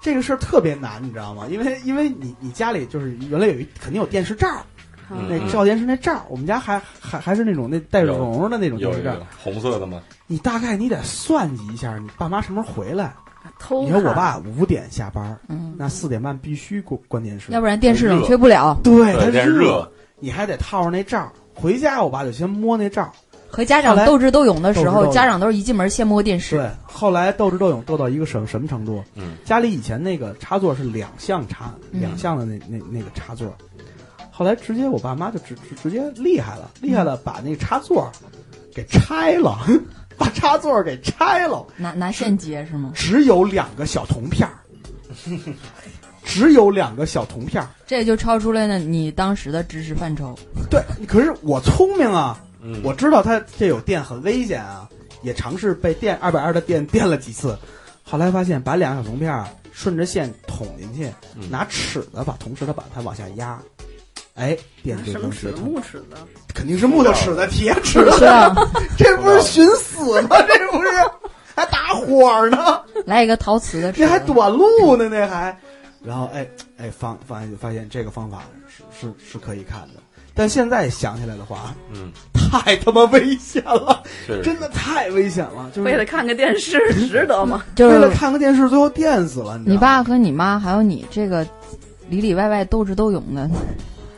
[0.00, 1.46] 这个事儿特别难，你知道吗？
[1.48, 4.48] 因为因为你你家里就是原来有一肯定有电视罩，
[5.10, 9.14] 嗯那照电视那罩，我们家还还还是那种那带着绒的那种电视罩。
[9.42, 10.00] 红色的吗？
[10.26, 13.14] 你大概你得算计一下，你爸妈什么时候回来？
[13.58, 18.78] 偷你说我爸五点下班，嗯，那四点半必须关关电视，要不然电视冷却不了。
[18.84, 19.90] 对它热，
[20.22, 21.30] 你还得套上那罩儿。
[21.52, 23.10] 回家我爸就先摸那罩儿。
[23.48, 26.56] 和家长斗智斗勇的时候，斗斗家长都是一进门先摸电视。
[26.56, 29.04] 对，后来斗智斗勇斗到一个什什么程度？
[29.14, 33.54] 嗯，家里以前那个插座是两项插，嗯两项的那那那个插座，
[34.30, 38.10] 后来直接我爸妈就直直直接厉害了，厉害了，把那个插座
[38.74, 39.58] 给拆了，
[40.16, 42.92] 把插座给拆了，拿拿线接是吗？
[42.94, 44.56] 只有两个小铜片儿，
[46.24, 47.68] 只有两个小铜片儿。
[47.86, 50.34] 这就超出了呢你当时的知识范畴。
[50.70, 54.88] 对，可是我聪明啊，嗯，我知道它这有电很危险啊，
[55.22, 57.58] 也尝试被电二百二的电电了几次，
[58.02, 63.58] 后来发现把两个小铜片儿顺着线捅进去，嗯拿尺子把同时的把它往下压，
[64.34, 65.48] 哎，电就什么尺。
[65.62, 66.16] 木尺子？
[66.54, 68.54] 肯定是木头尺子、铁尺子，是啊，
[68.96, 70.36] 这不是寻死吗？
[70.46, 70.88] 这不是
[71.54, 72.80] 还打火呢？
[73.04, 75.58] 来一个陶瓷的尺这还，短路呢，那还。
[76.04, 80.00] 然后哎哎，发发现发现这个方法是是是可以看的，
[80.34, 84.02] 但现在想起来的话，嗯，太他妈危险了，
[84.42, 87.62] 真的太危险了，就是为了看个电视 值得吗？
[87.74, 89.56] 就是为了看个电视，最后电死了。
[89.58, 91.46] 你你爸和你妈还有你这个
[92.08, 93.48] 里里外外斗智斗勇的，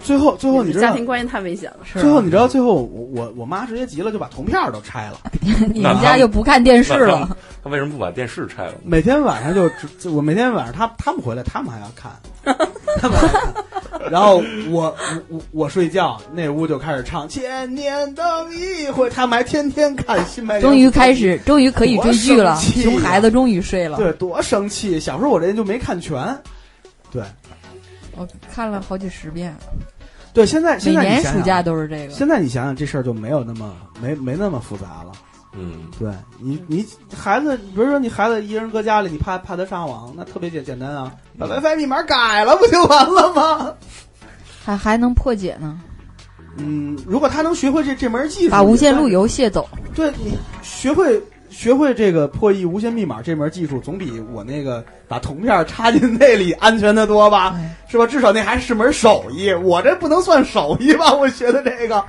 [0.04, 1.78] 最后最后你知道家，庭关系太危险了。
[1.94, 5.18] 最后你知道最后我我我妈直接急了，就把铜片儿都拆了。
[5.72, 7.36] 你们家就不看电视了。
[7.64, 8.74] 他为什么不把电视拆了？
[8.84, 12.12] 每天晚上就只我每天晚上他他们回来，他们还要看，
[13.00, 13.64] 他们还要看。
[14.10, 23.96] 然后我我我我睡觉，那屋就开始唱《千年等一回》，他们还天天看《新白 》。终于开始，终于可以追剧了，熊孩子终于睡了。
[23.96, 25.00] 对，多生气！
[25.00, 26.14] 小时候我这人就没看全。
[27.10, 27.22] 对
[28.16, 29.54] 我看了好几十遍，
[30.34, 32.12] 对，现在每现在你想想年暑假都是这个。
[32.12, 35.12] 现在你想想这事儿就没有那么没没那么复杂了。
[35.56, 36.84] 嗯，对你，你
[37.16, 43.72] 孩子，比如说你孩子一人搁家里，你怕怕他上网，那特别简简单啊，把 WiFi 密码改了不就完了吗？
[44.64, 45.80] 还还能破解呢，
[46.56, 49.68] 嗯，如果他能学会这这门技术，把无线路由卸走。
[49.94, 51.22] 对你学会
[51.54, 57.54] 学会这个破译无线密码这门技术，总比我那个把铜片插进那里安全的多吧？
[57.54, 58.04] 哎是吧？
[58.06, 61.14] 至少那还是门手艺，我这不能算手艺吧？
[61.14, 62.04] 我学的这个，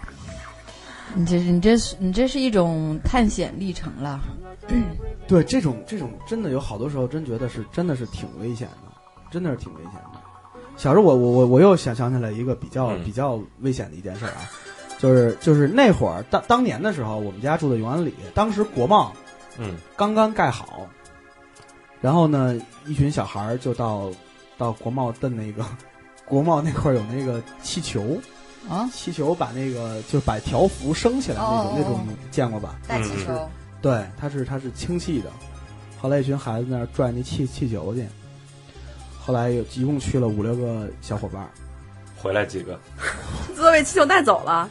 [1.13, 4.19] 你这是你这是你这是一种探险历程了。
[5.27, 8.91] 对这种这种真的有好多时候真觉得是真的是挺危险的，
[9.29, 10.19] 真的是挺危险的。
[10.75, 14.41] 小时候我我我我又想想起来一个比较、嗯比较危险的一件事儿啊，
[14.99, 19.13] 就是就是那会儿当当年的时候，我们家住的永安里，当时国贸
[19.57, 19.75] 嗯。
[19.95, 20.87] 刚刚盖好，
[22.01, 24.11] 然后呢，一群小孩儿就到
[24.57, 25.65] 到国贸的那个
[26.25, 28.17] 国贸那块儿有那个气球，
[28.69, 32.75] 啊，气球把那个就把条幅升起来那种、那种见过吧？
[32.87, 33.25] 带气嗯。
[33.25, 33.49] 球，
[33.81, 35.29] 对，它是它是氢气的。
[35.99, 38.07] 后来一群孩子在那儿拽那气气球去，
[39.19, 41.49] 后来有一共去了五六个小伙伴，
[42.15, 42.79] 回来几个？
[43.55, 44.69] 都被气球带走了，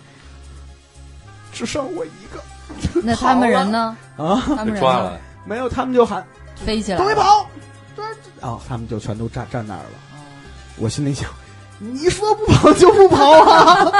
[1.52, 2.40] 只剩我一个
[3.02, 3.96] 那他们人呢？
[4.16, 5.18] 啊，他们抓了。
[5.44, 6.24] 没有，他们就喊
[6.56, 6.98] 飞起来。
[6.98, 7.46] 都别跑，
[8.40, 9.98] 然后他们就全都站站那儿了。
[10.76, 11.28] 我心里想，
[11.78, 13.92] 你说不跑就不跑啊！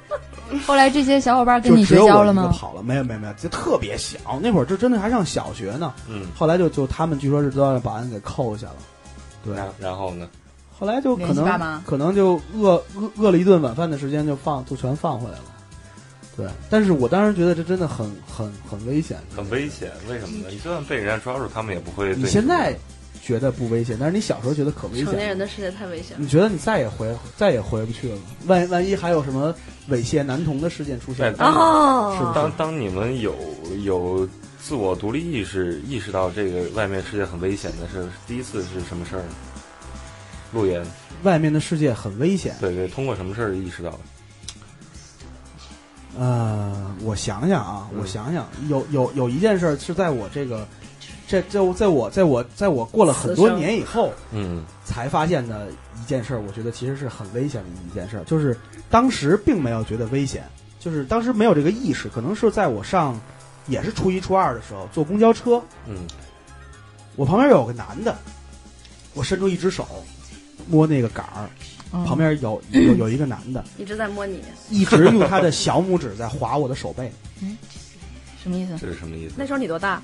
[0.66, 2.50] 后来这些小伙伴跟你绝交了吗？
[2.58, 5.92] 跑了，没有没有没有，就特别小，那会儿就真的还上小学呢。
[6.08, 8.76] 嗯，后来就就他们据说是都让保安给扣下了，
[9.44, 10.26] 对，然然后呢？
[10.78, 15.44] 后来就可能可能就饿饿饿了一顿晚饭的时间就放就全放回来了，
[16.38, 16.46] 对。
[16.70, 20.46] 但是我当时觉得这真的很很很危险，很危险，为什么呢？
[20.48, 22.74] 你就算被人家抓住，他们也不会对你你现在
[23.20, 25.36] 觉得不危险，但是你小时候觉得可危险成年人。
[25.36, 26.18] 的世界太危险了。
[26.18, 28.22] 你觉得你再也回再也回不去了吗？
[28.46, 29.54] 万万一还有什么
[29.90, 33.34] 猥亵男童的事件出现哦，是是当当你们有
[33.84, 34.26] 有
[34.62, 39.28] 自我独立意识，意识到这个外面世界很危险的时候，第一次是什么事儿呢？
[40.52, 40.82] 陆岩，
[41.24, 42.56] 外面的世界很危险。
[42.60, 43.98] 对对，通过什么事儿意识到的？
[46.18, 48.00] 呃，我想想啊，嗯。
[48.00, 50.66] 我想想，有有有一件事儿是在我这个，
[51.28, 54.64] 这这在我在我在我过了很多年以后嗯。
[54.84, 55.68] 才发现的
[56.02, 58.56] 一件事儿，我觉得其实是很危险的一件事儿，就是
[58.90, 60.44] 当时并没有觉得危险，
[60.80, 63.18] 就是当时没有这个意识，可能是在我上
[63.68, 65.98] 也是初一初二的时候坐公交车，嗯。
[67.14, 68.16] 我旁边有个男的，
[69.14, 69.86] 我伸出一只手
[70.68, 71.50] 摸那个杆儿，
[71.92, 74.42] 嗯旁边有有有一个男的，一直在摸你。
[74.70, 77.10] 一直用他的小拇指在划我的手背。
[77.40, 77.56] 嗯
[78.42, 78.72] 什么意思？
[78.80, 79.34] 这是什么意思？
[79.36, 80.00] 那时候你多大？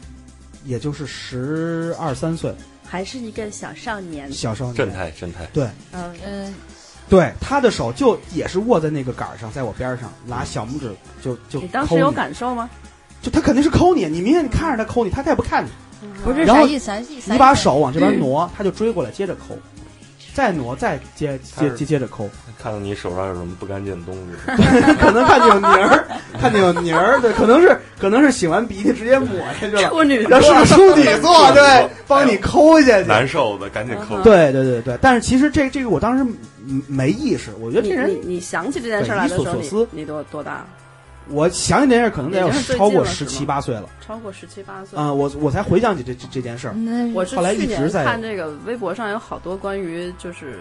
[0.64, 2.52] 也就是十二三岁，
[2.86, 4.32] 还是一个小少年。
[4.32, 4.92] 小少年正。
[4.92, 6.54] 太正太，对嗯，嗯，
[7.08, 10.90] 对，他的手就也是握在那个杆上，在我边上，拿小拇指
[11.22, 12.68] 就就你当时有感受吗？
[13.22, 15.68] 就他肯定是抠你，你明显你看着他抠你，他他也不看你，
[16.24, 16.86] 不是啥意思？
[16.86, 17.30] 啥意思？
[17.32, 19.56] 你把手往这边挪，他就追过来接着抠，
[20.34, 22.28] 再挪再接接接接着抠，
[22.60, 24.64] 看到你手上有什么不干净的东西，
[25.00, 26.04] 可能看见有泥儿，
[26.40, 30.40] 看见有泥儿，对，可能是可能是擤完鼻涕直接抹下去了，处女座。
[30.42, 34.20] 是处女座，对，帮你抠下去，难受的赶紧抠。
[34.22, 36.24] 对对对对，但是其实这这个我当时
[36.66, 40.66] 嗯没意识，我觉得这人你你想起这件事来的时候，你多多大？
[41.28, 43.88] 我想起这件事，可能得有超过十七八岁了。
[44.04, 44.98] 超过十七八岁。
[44.98, 46.74] 啊、我我才回想起这这这件事儿。
[47.14, 50.58] 我是后来去年一直在看这个微博上有好多关于就是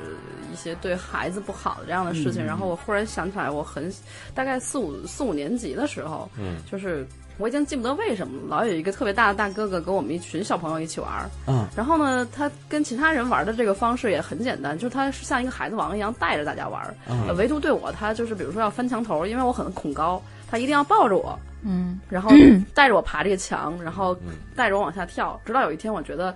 [0.52, 2.46] 一些对孩子不好的这样的事情，嗯。
[2.46, 3.92] 然后我忽然想起来，我很
[4.34, 7.06] 大概四五四五年级的时候，嗯，就是
[7.38, 11.68] 我已经记不得为什么了，老有一个特别大的大哥哥跟我们一群小朋友一起玩儿，嗯。
[11.76, 17.28] 然后呢，他跟其他人玩的这个方式也很简单，就是他是像一个孩子王一样带着大家玩儿，嗯。
[17.28, 20.22] 呃唯独对我，他就是比如说要翻墙头，因为我很恐高，
[20.54, 22.30] 他一定要抱着我，嗯然后
[22.76, 26.36] 带着我爬这个墙，然后嗯带着我往下跳，直到有一天，我觉得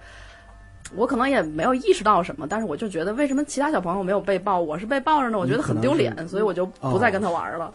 [0.96, 5.38] 我可能也没有意识到什么，但是我就觉得为什么其他小朋友没有被抱，我是被抱着呢？
[5.38, 7.72] 我觉得很丢脸，所以我就不再跟他玩了。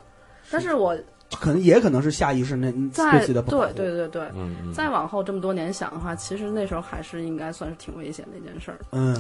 [0.51, 0.99] 但是我
[1.39, 8.79] 可能也可能是下意识那对在对对对对，嗯嗯，再往后这么多年想的话，其实那时候还是应该算是挺危险的一件事儿。
[8.91, 9.17] 嗯，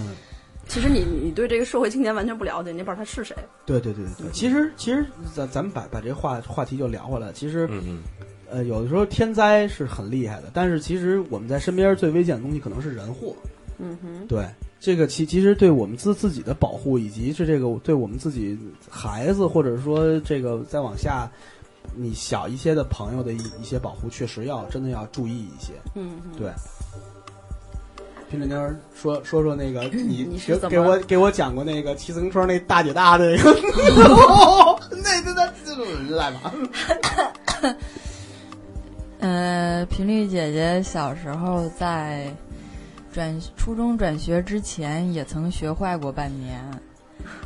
[0.68, 3.36] 其实你你对这个社会青年完全不了解，你也不知道他是谁。
[3.66, 4.32] 对对对对对。
[4.32, 8.02] 其实其实咱咱们把把这话话题就聊回来，其实嗯嗯
[8.50, 13.34] 呃有的时候天灾是很厉害的，但是其实我们在身边最危险的东西可能是人祸。
[13.78, 14.46] 嗯哼，对，
[14.78, 18.56] 这个其其实对我们自自己的保护，以及是这个对我们自己
[18.88, 21.28] 孩子，或者说这个再往下，
[21.96, 25.72] 你小一些的朋友的一一些保护，确实要真的要注意一些。
[25.96, 26.52] 嗯哼，对。
[28.32, 33.52] 平整妞儿说说说那个 你你是怎么给给我给我讲过那个骑自行车那大姐大的那个，
[35.04, 36.52] 那那那这来吧，
[39.20, 42.34] 呃，频率姐姐小时候在
[43.12, 46.58] 转初中转学之前也曾学坏过半年，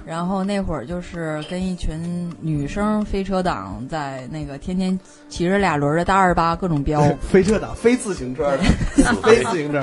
[0.07, 8.59] 然后那会儿就是跟一群女生飞车党在那个天天骑着俩轮的大二八各种飙， 飞车党飞自行车的，
[9.23, 9.83] 非自行车，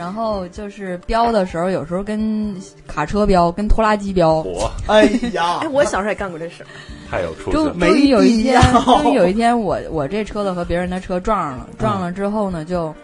[0.00, 4.42] 然后就是飙的时候，有时候跟卡车飙，跟拖拉机飙。
[4.42, 4.70] 火。
[4.86, 5.58] 哎呀。
[5.60, 6.64] 哎，，我小时候也干过这事。
[7.10, 12.94] 太有出息了，终终于有一天， 终于有一天我，我这车子和别人的车撞上了，撞了之后呢，就，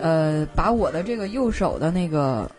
[0.00, 2.50] 呃，把我的这个右手的那个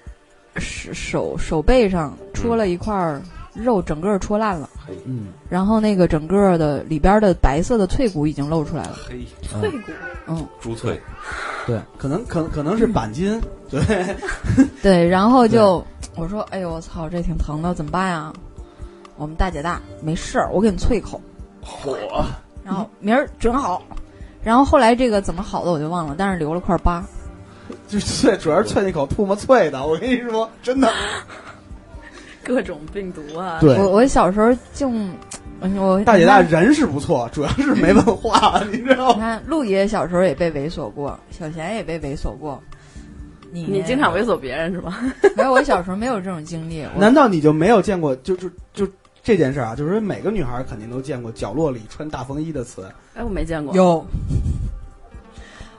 [0.58, 3.20] 手手手背上戳了一块儿
[3.56, 4.70] 肉，整个戳烂了，
[5.06, 9.91] 嗯，然后那个整个的里边的白色的脆骨已经露出来了，嘿，脆骨，
[10.28, 11.02] 嗯，朱翠，
[11.67, 14.15] 对，可能可可能是钣金，对，
[14.82, 18.34] 对，然后就我说，哎呦我操，这挺疼的，怎么办呀？
[19.17, 21.21] 我们大姐大没事儿，我给你啐一口。
[21.62, 21.97] 火，
[22.63, 23.82] 然后明儿准好。
[24.43, 27.03] 然后后来这个怎么好的我就忘了，但是留了块疤。
[27.86, 30.89] 就啐，主要是啐那口唾沫啐的，我跟你说，真的，
[32.43, 34.89] 各种病毒啊，对，我我小时候就，
[35.60, 39.20] 我大姐大人是不错，主要是没文化， 你知道你？
[39.20, 42.62] 看陆爷小时候也被猥琐过，小贤也被猥琐过。
[43.50, 45.00] 你你经常猥琐别人是吧？
[45.36, 45.52] 没有？
[45.54, 46.86] 我小时候没有这种经历。
[46.98, 48.15] 难道你就没有见过？
[48.17, 48.88] 就就就
[49.24, 52.86] 这件事啊，就是说每个女孩肯定都见过角落里穿大风衣的词。
[53.15, 53.74] 哎，我没见过。
[53.74, 54.06] 有，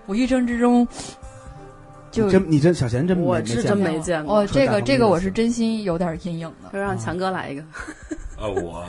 [0.06, 0.86] 我一生之中
[2.10, 4.38] 就你真你真小贤真没我是真没见过。
[4.38, 6.70] 哦，这个这个我是真心有点阴影的。
[6.72, 7.62] 就让强哥来一个，
[8.40, 8.84] 啊我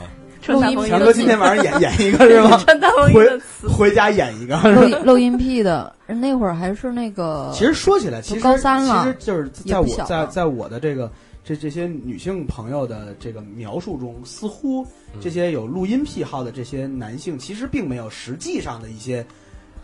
[0.50, 2.56] 穿大风衣强哥今天晚上演 演一个是吗？
[2.58, 4.56] 穿大风衣的词，回家演一个。
[5.04, 11.10] 录音癖的，那会儿还是那个，其实说起来，其实高三了其实就是在我在在我的这个
[11.44, 14.82] 这这些女性朋友的这个描述中，似乎
[15.14, 19.24] 嗯这些有录音癖好的这些男性，其实并没有实际上的一些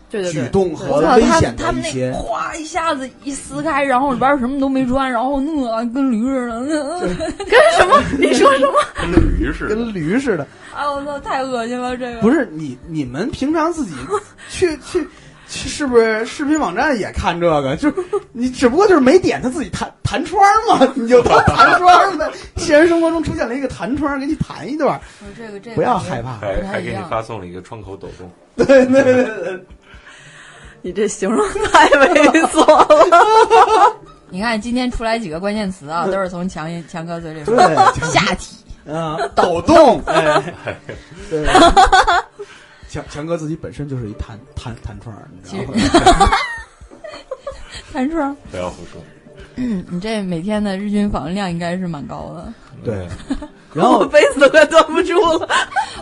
[0.09, 2.11] 对对对，举动和我，他危险他们那的一些。
[2.13, 6.99] 哗一下子一撕开，然后里边什么都没穿，然后那跟驴似的，
[7.45, 8.73] 跟什么你说什么？
[9.01, 12.21] 跟驴似的，跟驴似的，哎我操，太恶心了这个。
[12.21, 13.93] 不是你你们平常自己
[14.49, 15.07] 去去
[15.49, 17.75] 去，是不是视频网站也看这个？
[17.77, 17.95] 就是
[18.31, 22.29] 你只不过就是没点他自己弹弹窗嘛，你就当弹窗呗。
[22.55, 24.99] 现实生活中出现了一个弹窗，给你弹一段，
[25.37, 26.37] 这个这个不要害怕。
[26.37, 29.65] 还还给你发送了一个窗口抖动，对对对对，
[30.87, 33.93] 你这形容太猥琐了。
[34.31, 37.75] 你看今天出来几个关键词啊，都是从强强哥嘴里说的。
[38.03, 38.55] 下体，
[38.89, 40.41] 啊，抖动，哎，
[41.29, 41.45] 对。
[42.87, 46.31] 强强哥自己本身就是一弹弹弹窗，你知道吗？
[47.91, 48.33] 弹窗。
[48.49, 49.01] 不要胡说。
[49.55, 52.53] 嗯，你这每天的日均访问量应该是蛮高的。
[52.85, 53.05] 对，
[53.73, 55.47] 然后我杯子都快端不住了，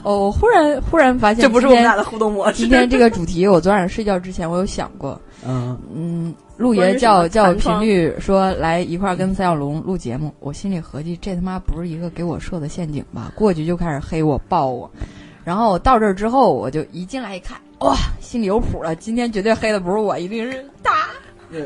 [0.04, 2.58] 哦，我忽然忽然发现，这不是我们俩的互动模式。
[2.58, 13.32] 今天这个主题，我昨晚上睡觉之前我有想过，嗯，嗯，陆爷叫叫频率说来一块儿跟三小龙录节目，我心里合计这他妈不是一个给我设的陷阱吧？
[13.36, 14.90] 过去就开始黑我爆我，
[15.44, 21.08] 然后到这儿之后我就一进来一看，哇，心里有谱了，今天绝对黑的不是我，一定是他。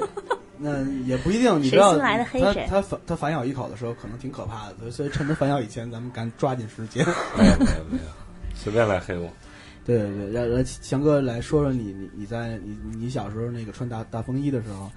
[0.62, 7.05] 对，那也不一定，你知道，来的黑他他反他反咬一口的时候，可能挺可怕的，所以趁他反咬以前，咱们赶紧抓紧时间。
[7.38, 8.03] 没有没有没有，
[8.55, 9.30] 随便来黑我。
[9.86, 14.91] 对 对对，让让强哥来说说你你你在你你小时候那个穿大大风衣的时候，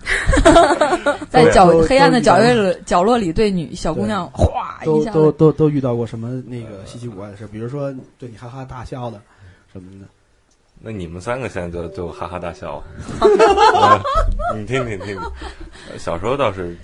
[1.31, 7.47] 在角黑暗的角落角落里对女小姑娘哗一都下都都都遇到过什么那个稀奇古怪的事？
[7.47, 9.19] 比如说对你哈哈大笑的
[9.73, 10.07] 什么的。
[10.85, 12.83] 那你们三个现在就就哈哈大笑，
[13.21, 14.01] 呃
[14.59, 15.17] 你听听听。
[15.97, 16.77] 小时候倒是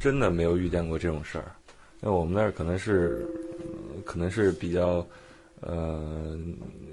[0.00, 1.44] 真的没有遇见过这种事儿，
[2.00, 3.24] 那我们那儿可能是
[3.60, 5.06] 呃可能是比较
[5.60, 6.36] 呃，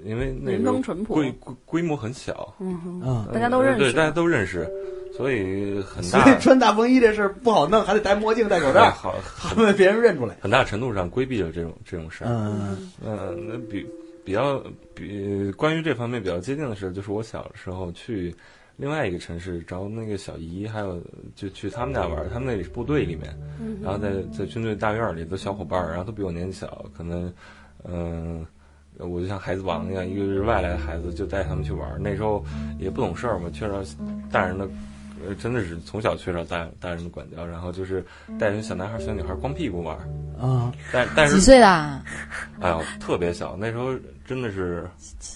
[0.04, 4.68] 因为那民时候风淳朴规规规模很小，嗯，嗯，大家都认识对，大家都认识，
[5.16, 10.36] 所以很所大以穿大风衣这事儿不好弄，还得戴墨镜、戴口罩，好 怕被别人认出来。
[10.40, 12.28] 很大程度上规避了这种这种事儿。
[12.30, 12.90] 嗯。
[13.04, 13.86] 嗯，那比
[14.26, 14.62] 比较
[14.94, 18.34] 比关于这方面比较接近的事，就是我小的时候去
[18.76, 21.00] 另外一个城市找那个小姨，还有
[21.34, 27.32] 就去他们家玩儿，他们那里是部队里面，嗯然后在在军队大院里的小伙伴儿，然后都比我年纪小，可能
[27.84, 28.44] 嗯。
[28.98, 31.98] 我就像孩子王一样，一个是外来的孩子，就带他们去玩儿。
[31.98, 32.42] 那时候
[32.78, 33.74] 也不懂事儿嘛，缺少
[34.32, 34.66] 大人的，
[35.22, 38.02] 呃，真的是从小缺少大大人的管教，然后就是
[38.38, 39.98] 带着小男孩、小女孩光屁股玩
[40.38, 40.46] 儿。
[40.46, 42.02] 啊，但但是几岁啦？
[42.60, 43.94] 哎呦，特别小，那时候
[44.26, 44.88] 真的是，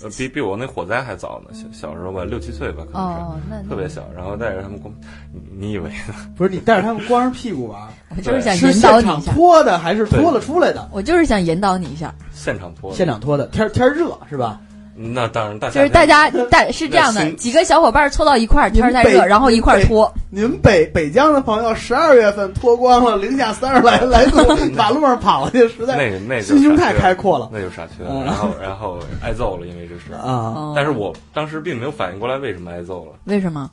[0.03, 1.51] 呃，比比我那火灾还早呢。
[1.55, 4.09] 小小时候吧，六七岁吧，可能是、哦，那特别小。
[4.17, 4.93] 然后带着他们光，
[5.33, 6.15] 你你以为呢？
[6.37, 10.89] 不是你带着他们光着屁股玩， 我就是想是引导现场你一下，脱的还是脱了出来的？
[10.93, 12.97] 我就是想引导你一下，现场脱的。
[12.97, 14.61] 现场脱的，天天热是吧？
[15.03, 20.13] 那当然，大就是大家大是这样的，几个小伙伴凑到一块儿，天儿太热，然后一块儿脱。
[20.29, 24.37] 您北北疆的朋友十二月份脱光了，零下三十来来度，
[24.77, 30.13] 马路上跑去，实在那个那就心胸太开阔了那就傻缺然后然后挨揍了，因为这是。
[30.13, 30.21] 啊！
[30.23, 33.71] 哦但是我当时并没有反应过来为什么挨揍了，为什么？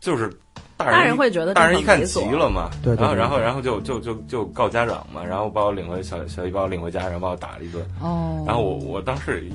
[0.00, 0.28] 就是
[0.76, 7.84] 大大人人会觉得大人一看急了嘛，对对对然后然后然后就就就就告家长嘛，然后把我领回小小姨把我领回家，然后把我打了一顿。
[8.00, 9.48] 哦，然后我我当时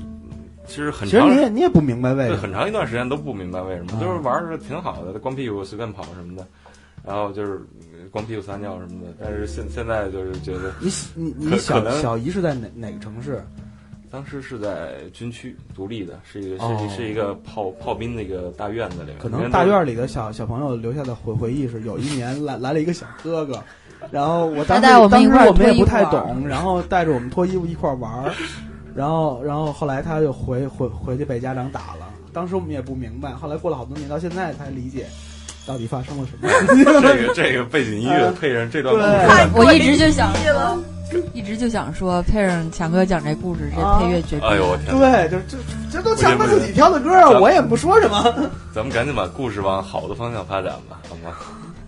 [0.68, 6.46] 其实很其实长你也你也不明白为，什么很长一段时间都不明白为什么，啊就是玩的挺好的，光屁股随便跑什么的，
[7.04, 7.60] 然后就是
[7.92, 9.08] 呃光屁股撒尿什么的。
[9.20, 13.42] 但是现现在就是觉得，你你你小小姨是在哪哪个城市？
[14.10, 23.62] 当时是在军区独立的，是一个是、哦是一个炮炮兵的一个大院子里面，可能大院里的小小朋友留下的回回忆是，有一年来来了一个小哥哥，
[24.10, 28.32] 然后我当时当时一块儿我们也不太懂，然后带着我们脱衣服一块儿玩儿，
[28.98, 35.06] 然后然后后来他就回回回去被家长打了，当时我们也不明白，后来过了好多年，到现在才理解
[35.64, 36.48] 到底发生了什么。
[36.84, 40.32] 这个这个背景音乐配上这段故对事，我一直就想，
[41.32, 44.44] 一直就想说，配上强哥讲这故事，这配乐绝逼。
[44.44, 44.98] 哎呦我天！
[44.98, 45.56] 对，就这
[45.92, 48.20] 这都强哥自己挑的歌啊，我也不说什么。
[48.74, 51.36] 咱们赶紧把故事往好的方向发展吧，好吗？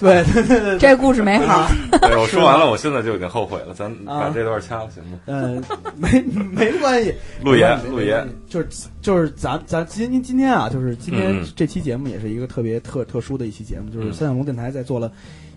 [0.01, 1.69] 对对对对，这故事没好，
[2.01, 5.19] 对，我说完了，我现在就已经后悔了，咱把啊这段掐了行吗？
[5.27, 5.63] 嗯，
[5.97, 8.69] 没没关系，陆岩陆岩，就是
[9.03, 14.13] 就是咱咱今今今天啊，就是今天这期节目也是一个特别特特殊的一期节目，就是嗯。
[14.13, 15.13] 三角龙电台在做了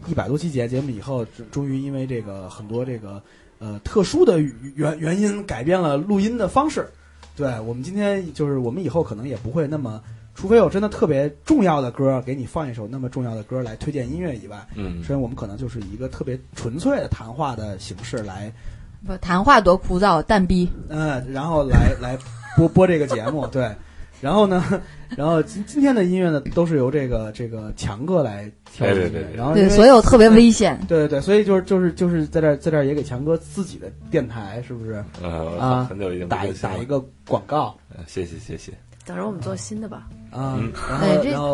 [0.07, 3.21] 一百多期节节目以后，终终于因为这个很多这个
[3.59, 4.39] 呃特殊的
[4.75, 6.85] 原原因改变了录音的方式。
[7.35, 10.01] 对我们今天就是我们以后可能也不会那么，
[10.35, 15.03] 除非有真的特别重要的歌给你放一首那么重要的歌来推荐音乐以外，嗯。
[15.03, 18.51] 所以，我们可能就是以一个特别纯粹的谈话的形式来
[19.05, 20.69] 不谈话多枯燥，蛋逼。
[20.89, 22.17] 嗯，然后来 来
[22.57, 23.69] 播播这个节目，对，
[24.21, 24.63] 然后呢，
[25.15, 29.31] 然后今今天的音乐呢，都是由这个这个强哥来挑的音乐，对对对对。
[29.33, 30.79] 对，然后对所以我特别危险。
[30.87, 35.03] 对对对，所以就是就是就是在这儿在这儿也给强哥自己的电台是不是？
[35.21, 37.75] 呃，啊很久已经打打一个广告。
[38.07, 38.71] 谢谢谢谢
[39.03, 39.07] 谢。
[39.07, 40.07] 等着我们做新的吧。
[40.31, 40.71] 啊嗯？
[40.89, 41.53] 然后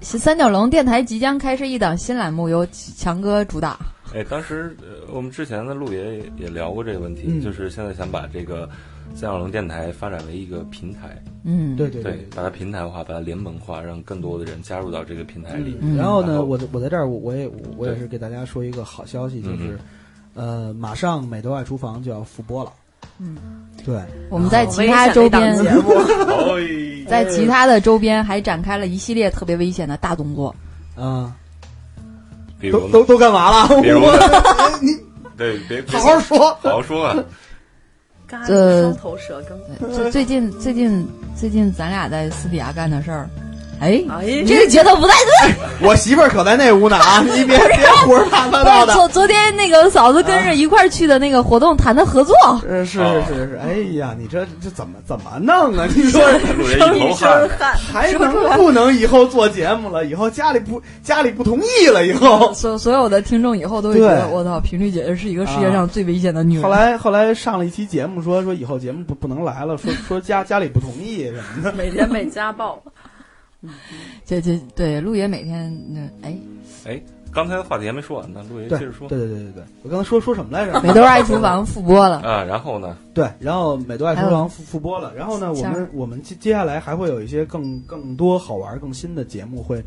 [0.00, 3.78] 这 三角龙电台即将开设一档新栏目，由强哥主打。
[4.14, 8.68] 哎，当时呃我们之前的陆爷也也聊过这个问题，嗯就是现在想把这个
[9.14, 15.78] 三角龙电台发展为一个平台，嗯，对对对，把它平台化，把它联盟化，让更多的人加入到这个平台里。
[15.80, 19.78] 嗯然后呢，我我在这儿我我也我也是给大家说一个好消息，就是
[20.34, 22.70] 呃，马上美豆爱厨房就要复播了。
[23.18, 23.36] 嗯，
[23.84, 25.90] 对，我们在其他周边，节目，
[26.52, 26.62] 哎，
[27.12, 30.54] 在其他的周边还展开了一系列特别危险的大动作。
[30.96, 31.32] 啊，
[32.58, 33.76] 比如都都都干嘛了？
[34.80, 34.90] 你
[35.36, 36.38] 对，别别好好说。
[36.62, 37.16] 好好说啊。
[38.26, 41.06] 嘎这双头蛇羹，最最近最近
[41.36, 43.28] 最近咱俩在私底下干的事儿，
[43.82, 45.54] 哎，哎，这个节奏不太对。
[45.84, 47.20] 我媳妇儿可在那屋呢啊！
[47.34, 48.92] 你别别胡说八八道的。
[48.94, 52.34] 昨昨天那个嫂子跟着一块儿去的那个活动，谈的合作。
[52.68, 55.88] 呃，是是是是，哎呀，你这这怎么怎么弄啊？
[55.96, 56.22] 你说
[56.94, 60.06] 一身汗，还能不能以后做节目了？
[60.06, 62.06] 以后家里不家里不同意了？
[62.06, 66.62] 以后 所所有的听众以后都会觉得，我操，频率姐姐是一个世界上最危险的女人。
[66.62, 71.72] 后来后来上了一期节目，说说以后节目不不能来了，说说家家里不同意什么的。
[71.72, 72.80] 每天被家暴，
[74.26, 76.36] 这这对陆爷每天那哎，
[76.84, 77.02] 哎，
[77.32, 80.80] 刚才的话题还没说完呢，陆爷接着说对对对对对，我刚才说说什么来着？
[80.82, 82.20] 美豆爱厨房复播了。
[82.20, 82.42] 啊。
[82.42, 89.82] 然后呢，对，然后美豆爱厨房复复播了，然后呢，我们我们接接下来还会有一些更更多好玩、更新的节目会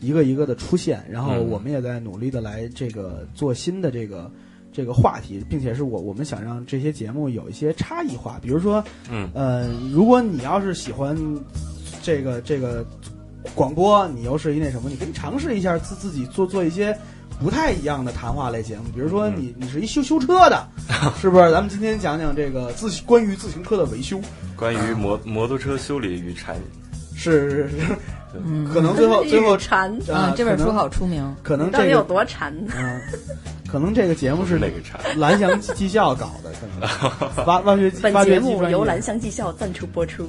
[0.00, 4.30] 一个一个的出现，然后嗯我们也在努力的来这个做新的这个
[4.72, 11.16] 这个话题，并且是我我们想让这些节目有一些差异化，比如说，嗯呃，如果你要是喜欢
[12.02, 12.84] 这个这个
[13.54, 16.96] 广播，你又是一那什么，你可以尝试一下自自己做做一些。
[17.42, 20.68] 不太一样的谈话类节目，比如说你你是一修修车的，
[21.18, 21.50] 是不是？
[21.50, 24.20] 咱们今天讲讲这个自关于自行车的维修，
[24.56, 26.56] 关于摩摩托车修理与产
[27.16, 27.76] 是是是，
[28.44, 31.34] 嗯可能最后最后馋， 啊，这本书好出名。
[31.42, 32.54] 可能你到底有这个多馋？
[32.76, 33.00] 嗯，
[33.66, 35.00] 可能这个节目是哪个产？
[35.18, 36.66] 蓝翔技校搞的，可
[37.36, 40.28] 能挖挖掘本挖掘节目由蓝翔技校赞助播出。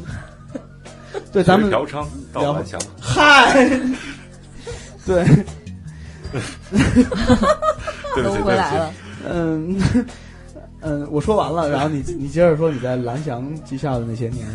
[1.31, 3.69] 对咱们嫖娼到聊蓝翔，嗨，
[5.05, 5.25] 对，
[6.31, 6.39] 都
[8.15, 8.93] 对不起，对不起，回来了，
[9.29, 9.79] 嗯
[10.81, 14.47] 嗯，我说完了，然后你你接着说你在蓝翔技校的那些年，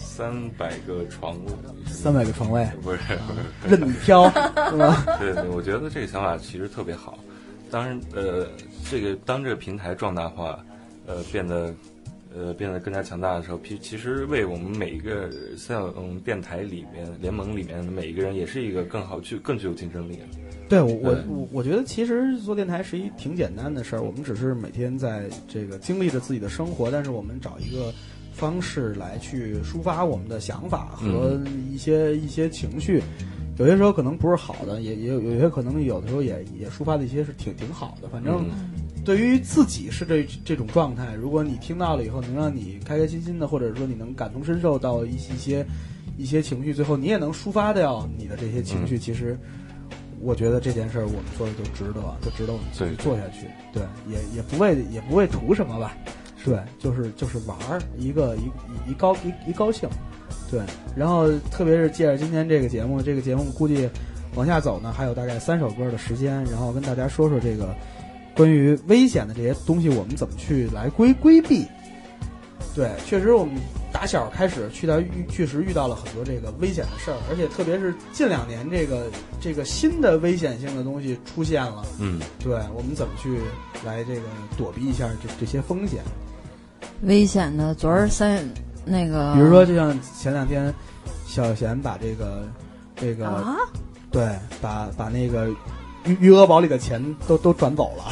[0.00, 1.52] 三百个床位，
[1.86, 2.66] 三百个床位。
[2.82, 4.24] 不是不是，任你挑，
[4.70, 5.04] 是吧？
[5.18, 7.18] 对对，我觉得这个想法其实特别好。
[7.70, 8.46] 当然，呃，
[8.90, 10.58] 这个当这个平台壮大化，
[11.06, 11.74] 呃，变得
[12.34, 20.18] 呃变得更加强大的时候，其其实为我们每一个像嗯电台里面联盟里面的每一个人，也是一个更好具更具有竞争力。
[20.68, 27.90] 对我我我我觉得其实做电台是一挺简单的事儿，我们只是每天在这个经历着自己的生活，但是我们找一个
[28.32, 31.40] 方式来去抒发我们的想法和
[31.72, 33.02] 一些、一些情绪。
[33.56, 38.08] 有些时候可能不是好的，也也有有些可能有的时候也也抒发的一些是挺挺好的。
[38.08, 45.66] 反正嗯对于自己是这这种状态，如果你听到了以后能让你开开心心的，或者说你能感同身受到一些一些
[46.18, 49.38] 一些情绪，最后你也能抒发掉你的这些情绪，其实
[50.20, 53.46] 我觉得这件事儿我们做的就值得，就值得我们继续做下去。
[53.72, 55.96] 对，也也不为也不为图什么吧，
[56.44, 59.88] 对，就是就是玩儿一个一一一高一一高兴，
[60.50, 60.60] 对。
[60.96, 63.88] 然后特别是借着今天这个节目，这个节目估计
[64.34, 67.74] 往下走呢，还有大概三首歌的时间，然后跟大家说说这个
[68.38, 71.66] 关于危险的这些东西，我们怎么去来规规避。
[72.72, 73.56] 对，确实我们
[73.92, 79.10] 打小开始去到遇确实遇到了很多这个危险的事儿，而且特别是近两年这个
[79.40, 83.40] 这个新的危险性的东西出现了，嗯，对我们怎么去
[83.84, 84.22] 来这个
[84.56, 86.00] 躲避一下这这些风险？
[87.02, 87.74] 危险的。
[87.74, 88.48] 昨儿三
[88.84, 90.72] 那个，比如说，就像前两天
[91.26, 92.48] 小贤把这个
[92.94, 93.56] 这个、啊，
[94.12, 95.50] 对，把把那个
[96.04, 98.04] 余余额宝里的钱都都转走了，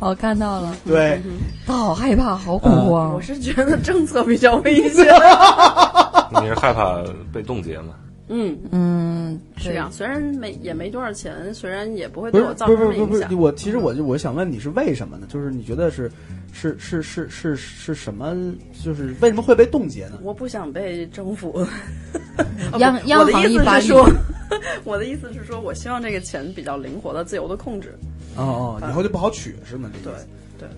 [0.00, 1.20] 我 看到了，对，
[1.66, 3.14] 他好害怕，好恐慌。
[3.14, 5.04] 我是觉得政策比较危险。
[6.40, 7.02] 你是害怕
[7.32, 7.94] 被冻结吗？
[8.28, 9.92] 嗯，嗯，是这样。
[9.92, 13.38] 虽然没也没多少钱，虽然也不会对我造不是不是不是，成什么影响。
[13.40, 15.26] 我其实我就我想问你是为什么呢？
[15.28, 16.10] 就是你觉得是
[16.54, 18.32] 是是是是是什么？
[18.82, 20.18] 就是为什么会被冻结呢？
[20.22, 21.66] 我不想被征服。
[22.78, 24.08] 央央啊不我的意行一发力思是说，
[24.84, 27.94] 我的意思是说，我希望这个钱比较灵活的、自由的控制。
[28.36, 29.90] 哦哦，以后就不好取是吗？
[29.92, 30.26] 这对意思
[30.58, 30.68] 对，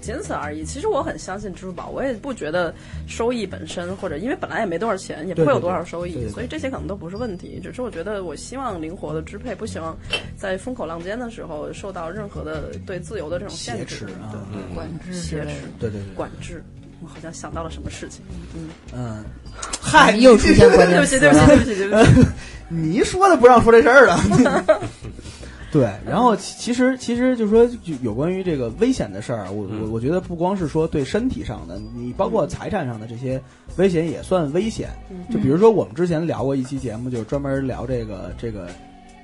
[0.00, 0.64] 仅此而已。
[0.64, 2.74] 其实我很相信支付宝，我也不觉得
[3.06, 7.60] 收益本身或者因为本来也没多少钱，也不会有多少收益，对对对所以这些可能都不是问题。
[7.62, 9.96] 只是我觉得我希望灵活的支配，不希望
[10.36, 15.52] 在风口浪尖的时候受到任何的对自由的这种限制挟持啊对嗯管制挟持。
[15.78, 16.62] 对对对，管制。
[17.02, 18.22] 我好像想到了什么事情，
[18.54, 19.24] 嗯，嗯，
[19.80, 22.28] 嗨，又出现关 对不起，对不起，对不起，对不起。
[22.68, 24.20] 你一说的不让说这事儿了。
[25.72, 33.40] 对，然后其其实其实就是说，就有关于这个危险的事儿，我我嗯我觉得不光是说对身体上的，你包括财产上的这些
[33.76, 34.88] 危险也算危险。
[35.30, 38.68] 就比如说我们之前聊过一期节目，就是专门聊这个这个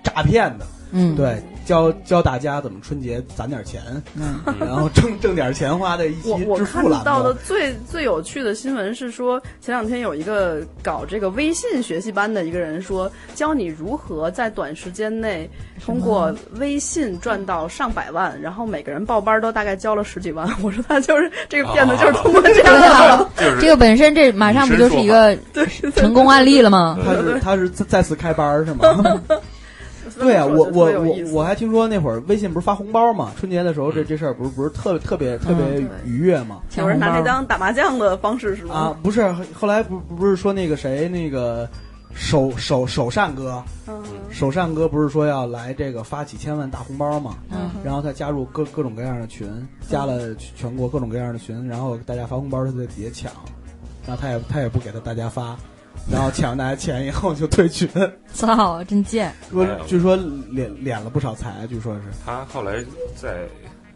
[0.04, 3.82] 诈骗的，嗯，对，教教大家怎么春节攒点钱，
[4.14, 7.34] 嗯， 然后挣挣点钱花的一期我我看到的。
[7.44, 15.48] 最最有趣的新闻是说，前两天有一个搞这个微信学习班的一个人说，教你如何在短时间内
[15.84, 20.48] 通过微信赚到上百万，然后每个人报班都大概交了十几万。
[20.62, 23.30] 我说他就是这个骗子，就是通过这样的
[23.60, 25.36] 这个本身这马上不就是一个
[25.94, 26.98] 成功案例了吗？
[27.04, 29.20] 他是他是再再次开班是吗？
[30.18, 33.32] 对啊，我我我我还听说那会儿微信不是发红包嘛？
[33.38, 36.60] 春节的时候这这事儿不是不是特别特别特别愉悦嘛？
[36.76, 38.74] 有人拿这当打麻将的方式是吗？
[38.74, 41.68] 啊，不是，后来不不是说那个谁那个
[42.14, 47.36] 首首首善哥，嗯，首善哥不是说要来这个发几千万大红包嘛？
[47.50, 49.48] 嗯然后他加入各各种各样的群，
[49.88, 53.32] 加了全国各种各样的群，然后大家发红包，他在底下抢，
[54.06, 55.56] 然后他也他也不给他大家发，
[56.10, 57.88] 然后抢大家钱以后就退群，
[58.32, 59.32] 操，真贱！
[59.50, 62.02] 说据说敛敛了不少财，据说是。
[62.24, 62.84] 他后来
[63.14, 63.46] 在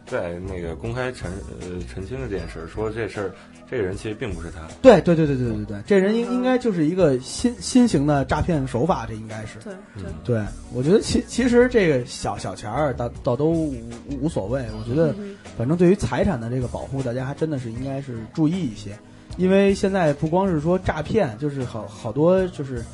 [0.07, 1.31] 在那个公开陈
[1.61, 3.31] 呃澄清了这件事儿，说这事儿
[3.71, 4.67] 这个人其实并不是他。
[4.83, 9.59] 对对对对对对对，这人应应该就是一个新新型的诈骗手法，这应该是。
[9.63, 10.13] 对对。
[10.25, 10.45] 对，
[10.75, 13.81] 我觉得其其实这个小小钱儿倒倒都无
[14.21, 18.99] 无所谓，我觉得嗯反正对于财产的这个保护，大家还真的是应该是注意一些，
[19.37, 22.85] 因为现在不光是说诈骗，就是好好多就是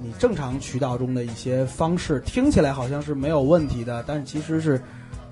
[0.00, 4.80] 你正常渠道中的一些方式，听起来好像是没有问题的，但是其实是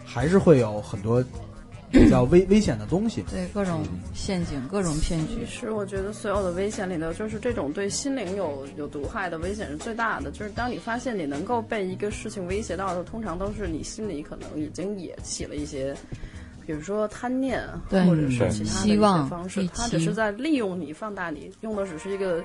[0.04, 1.24] 还是会有很多
[1.90, 3.24] 比较危危险的东西。
[3.30, 3.82] 对各种
[4.14, 10.30] 陷阱、各种骗局其，实我觉得所有的危险里头，就是这种对心灵有有毒害的危险是最大的。
[10.30, 15.96] 就是当你发现你能够被一个事情威胁到的，通常都是你心里可能已经也起了一些，
[16.68, 22.44] 比如说贪念，对或者是是其他的一些希望方式预，期它只是在利用你、放大你，用的只是一个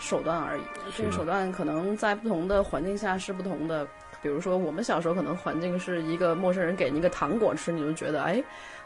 [0.00, 0.62] 手段而已。
[0.96, 3.86] 这个手段可能在不同的环境下是不同的。
[4.20, 8.42] 比如说，我们小时候可能环境是一个陌生人给你一个糖果吃，你就觉得哎，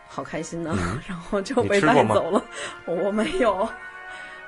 [0.06, 2.44] 好开心呐、嗯 然后就被带走了。
[2.84, 3.66] 我我没有，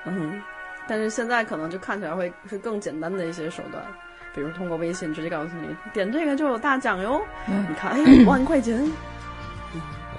[0.04, 0.42] 嗯，
[0.86, 3.82] 但是现在可能就看起来会是更简单的一些手段，
[4.34, 8.84] 比如通过微信直接告诉你点这个就有大奖哟，嗯你看哎五万块钱，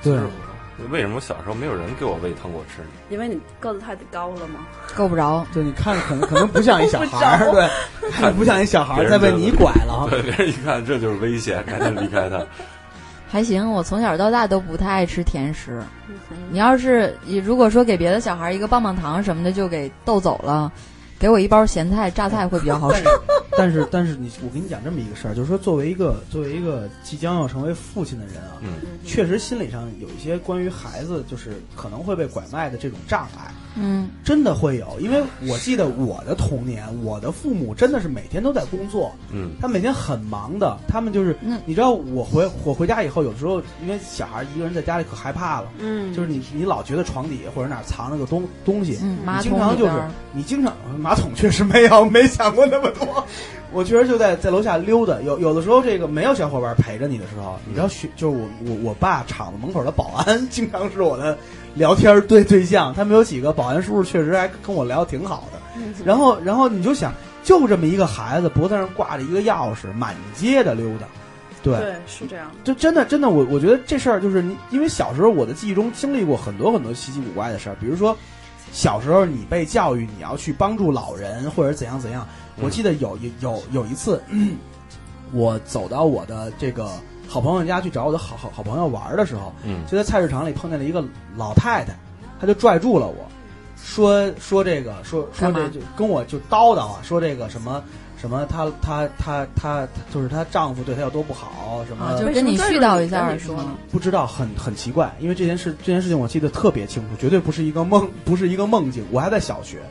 [0.04, 0.28] 对就是
[0.90, 2.88] 为什么小时候没有人给我喂糖果吃呢？
[3.10, 4.62] 因为你个子太高了嘛。
[4.96, 5.46] 够不着。
[5.54, 10.08] 就你看，可能可能不像一小孩儿， 对，看着不像一小孩儿，再被你拐了。
[10.10, 12.44] 对，别人一看这就是危险，赶紧离开他。
[13.32, 15.82] 还行，我从小到大都不太爱吃甜食。
[16.50, 20.72] 你要是你如果说给别的小孩一个棒棒糖什么的，就给逗走了，
[21.20, 23.04] 给我一包咸菜、榨菜会比较好使。
[23.62, 28.74] 但是， 但是你，我跟你讲这么一个事儿，就是说，作为一个作为一个即将要成为父亲的人啊，嗯，
[29.06, 35.00] 确实心理上有一些关于孩子就是可能会被拐卖的这种障碍，嗯，真的会有。
[35.00, 41.60] 因为我记得我的童年，我的父母真的是每天都在工作，嗯，他每天很忙的，他们就是，嗯。
[41.66, 46.14] 你知道，我回我回家以后，有时候因为小孩一个人在家里可害怕了，嗯。
[46.14, 49.94] 就是你你老觉得床底下或者哪儿藏着个东东西，嗯，你经常就是
[50.34, 53.26] 你经常马桶确实没有，没想过那么多。
[53.72, 61.38] 我确实就在在楼下溜达，有有的时候这个没有小伙伴陪着你的时候，你知道学就是我我我爸厂子门口的保安， 经常是我的
[61.74, 62.94] 聊天对对象。
[62.94, 65.60] 他们有几个保安叔叔确实还跟我聊得挺好的。
[66.06, 71.06] 然后然后你就想，就这么一个孩子，脖子上挂着一个钥匙，满街的溜达。
[71.64, 72.52] 对，对，是这样。
[72.64, 78.18] 就真的真的，我我觉得这事儿就是你，因为小时候我的记忆中经历过很多很多稀奇古怪的事儿，比如说
[78.72, 82.28] 小时候你被教育你要去帮助老人或者怎样怎样。
[82.62, 84.22] 我记得有有有有一次，
[85.34, 86.90] 我走到我的这个
[87.28, 91.04] 好朋友家去找我的好好好朋友玩的时候，嗯就在菜市场里碰见了一个
[91.36, 91.94] 老太太，
[92.40, 93.16] 她就拽住了我，
[93.78, 97.84] 说说这个说说这就跟我就叨叨啊，说这个什么
[98.18, 103.72] 什么她她她她就是她丈夫对她有多不好，什么、啊，就是跟你絮叨一下说呢？
[103.92, 109.04] 不知道，很很奇怪，因为这件事这件事情我记得特别清楚，绝对不是一个梦，不是一个梦境。
[109.10, 109.82] 我还在小学，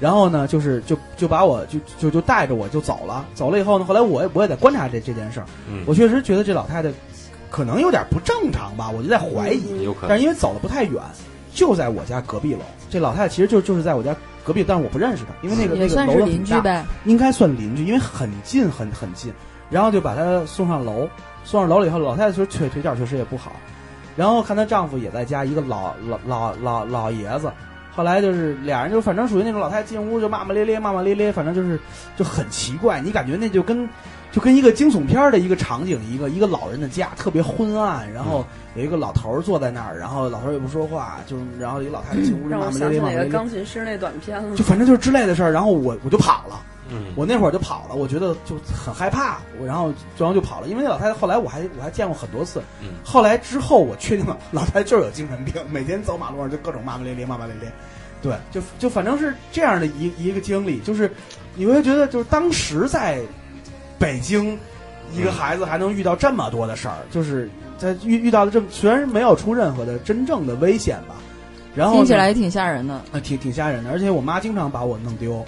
[0.00, 6.90] 然后呢，就是就就把我就就就带着我就走了，走了以后呢，后来我也我也在观察这这件事儿，嗯，我确实觉得这老太太
[7.50, 11.02] 可能有点不正常吧，我就在怀疑，有可能但是因为走的不太远，
[11.52, 16.84] 就在我家隔壁楼，这老太太其实就就是在我家隔壁，但是我不认识她，因为那个那个也算是楼很大邻居呗。
[17.04, 19.32] 应该算邻居，因为很近很很近。
[19.70, 21.06] 然后就把她送上楼，
[21.44, 23.52] 送上楼了以后，老太太说腿腿脚确实也不好，
[24.16, 27.52] 然后看她丈夫也在家，一个老老老老老爷子。
[27.98, 31.76] 后来就是俩人就反正属于那种老太太进屋就骂骂咧咧骂骂咧咧，反正就是
[32.16, 33.88] 就很奇怪，你感觉那就跟
[34.30, 38.46] 就跟一个惊悚片的一个场景，一个一个老人的家特别昏暗，然后
[38.76, 44.54] 有一个老头儿坐在那儿，然后老头儿也不说话，就然后一个老太太进屋就让骂骂咧我想起那个咧骂骂咧咧，钢琴师那短片了。
[44.54, 46.60] 就反正就是之类的事儿，然后我我就跑了。
[46.90, 52.94] 嗯，我那会儿就跑了，我觉得就很害怕，我然后然后就跑了，因为那老太太后来我还我还见过很多次，嗯。
[53.04, 57.70] 后来之后我确定了老太太就是有精神病，每天走马路上就各种骂骂咧咧骂骂咧咧，
[58.22, 61.10] 对，就就反正是这样的一一个经历，就是
[61.54, 63.20] 你会觉得就是当时在
[63.98, 64.58] 北京，
[65.12, 71.16] 一个嗯孩子还能遇到这么多的事儿，就是在遇遇到的这么虽然没有出任何的真正的危险吧，
[71.74, 72.94] 然后听起来也挺吓人的。
[72.94, 75.44] 啊，挺挺吓人的，而且我妈经常把我弄丢，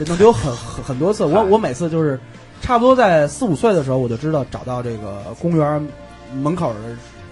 [0.00, 1.24] 就弄丢很很很多次。
[1.24, 2.18] 我我每次就是
[2.62, 5.86] 差不多在四五岁的时候，我就知道找到这个公园
[6.34, 6.74] 门口儿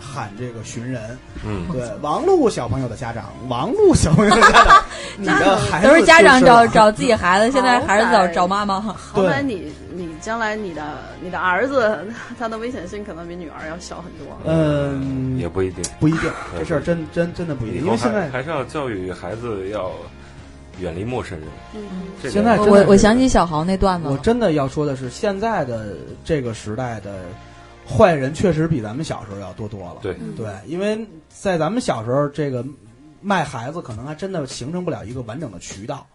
[0.00, 4.84] 喊这个寻人，嗯，对，王璐小朋友的家长，王璐小朋友的家长，
[5.16, 8.80] 你的孩子都是家长找 找自己孩子，现在还是找找妈妈。
[8.80, 10.82] 好歹你你将来你的
[11.20, 11.98] 你的儿子
[12.38, 14.36] 他的危险性可能比女儿要小很多。
[14.44, 15.84] 嗯，也不一定。
[16.00, 19.90] 不一定，这事儿真真真的不一定，因为现在还还是要教育孩子要
[20.80, 21.48] 远离陌生人。
[21.74, 21.82] 嗯，
[22.22, 27.24] 这现在我我想起小豪那段子，我真的要说的是，现在的这个时代的
[27.86, 29.96] 坏人确实比咱们小时候要多多了。
[30.02, 32.64] 对嗯对，因为在咱们小时候，这个
[33.20, 36.06] 卖孩子可能还真的形成不了一个完整的渠道。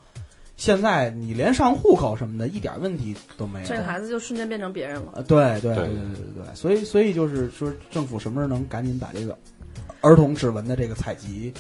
[0.56, 3.68] 现在你连上户口什么的，一点问题都没有。
[3.68, 5.14] 这个孩子就瞬间变成别人了。
[5.16, 9.36] 呃，对对对对对对对，所以所以就是说，政府什么时候能赶紧把这个
[10.04, 11.54] 儿童指纹的这个采集，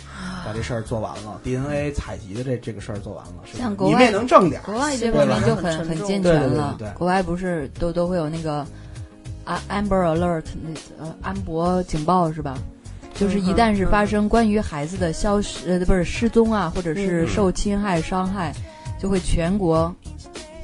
[0.45, 3.59] 把这事儿做完了，DNA 采集的这这个事儿做完了，是吧？
[3.59, 4.65] 像国外你们也能挣点儿。
[4.65, 6.93] 国外这方面就很很健全了对对对对对。
[6.97, 8.55] 国外不是都都会有那个
[9.45, 12.57] 啊 Amber Alert 那呃安博警报是吧？
[13.13, 17.27] 就是一旦是发生关于孩子的消失呃不是失踪啊，或者是嗯。
[17.27, 18.53] 受侵害伤害，
[18.99, 19.95] 就会全国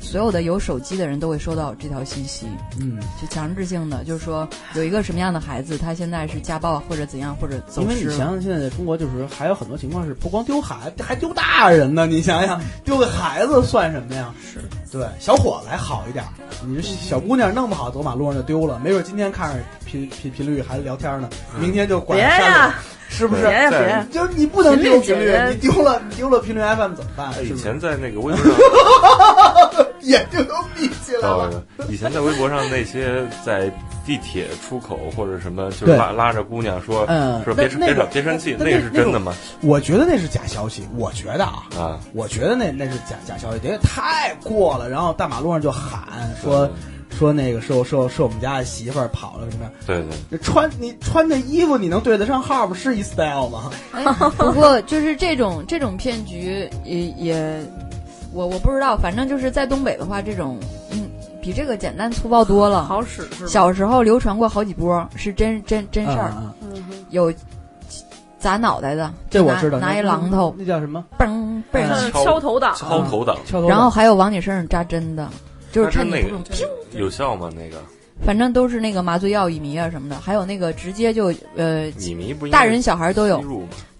[0.09, 2.47] 所有的有手机的人都会收到这条信息，
[2.79, 8.17] 嗯，就强制性的，就是说有一个什么样的孩子，他现在是家暴或者怎样或者走因为你失了。
[8.17, 12.07] 想想，现在在中国就是还有很多情况是不光丢孩子，还丢大人呢。
[12.09, 14.33] 你想想，丢个孩子算什么呀？
[14.41, 14.59] 是
[14.91, 16.29] 对小伙子还好一点儿，
[16.65, 21.29] 你这小姑娘弄不好走马路上就丢了，没准今天看着频频频率还聊天呢，
[21.59, 22.75] 明天就拐别呀了，
[23.09, 23.41] 是不是？
[23.41, 24.07] 别呀别！
[24.11, 27.33] 就是你不能丢频率频率你丢了你丢了频率 FM 怎么办？
[27.43, 31.49] 以前在那个微博上， 眼睛都闭起来了。
[31.77, 33.69] 呃， 以前在微博上那些在
[34.05, 39.33] 地铁出口或者什么，就是拉拉着姑娘说嗯说别别别生气，那那个是真的吗？
[39.61, 44.89] 我觉得那是假消息，我觉得啊，啊，我觉得那那是假假消息，因为太过了。
[44.89, 46.01] 然后大马路上就喊
[46.41, 46.69] 说
[47.09, 49.71] 说那个是我是我是我们家的媳妇儿跑了什么样？
[49.85, 52.75] 对对，这穿你穿的衣服，你能对得上号吗？
[52.75, 53.71] 是一 style 吗？
[53.91, 54.03] 哎，
[54.37, 57.61] 不过就是这种 这种骗局也也，
[58.33, 60.57] 我我不知道，反正就是在东北的话，这种
[60.91, 61.09] 嗯
[61.41, 62.83] 比这个简单粗暴多了。
[62.85, 63.47] 好使是吧？
[63.49, 66.31] 小时候流传过好几波，是真真真事儿，
[67.09, 67.33] 有
[68.37, 71.03] 砸脑袋的，这我知道，拿拿一榔头，那叫什么？
[71.17, 73.67] 嘣嘣，敲头党，敲头党，敲头。
[73.67, 75.27] 然后还有往你身上扎针的，
[75.71, 76.29] 就是趁那个
[76.93, 77.49] 有效吗？
[77.55, 77.81] 那个
[78.25, 83.41] 反正都是那个麻醉药、乙醚啊什么的，还有那个直接就呃，乙醚不大人小孩都有？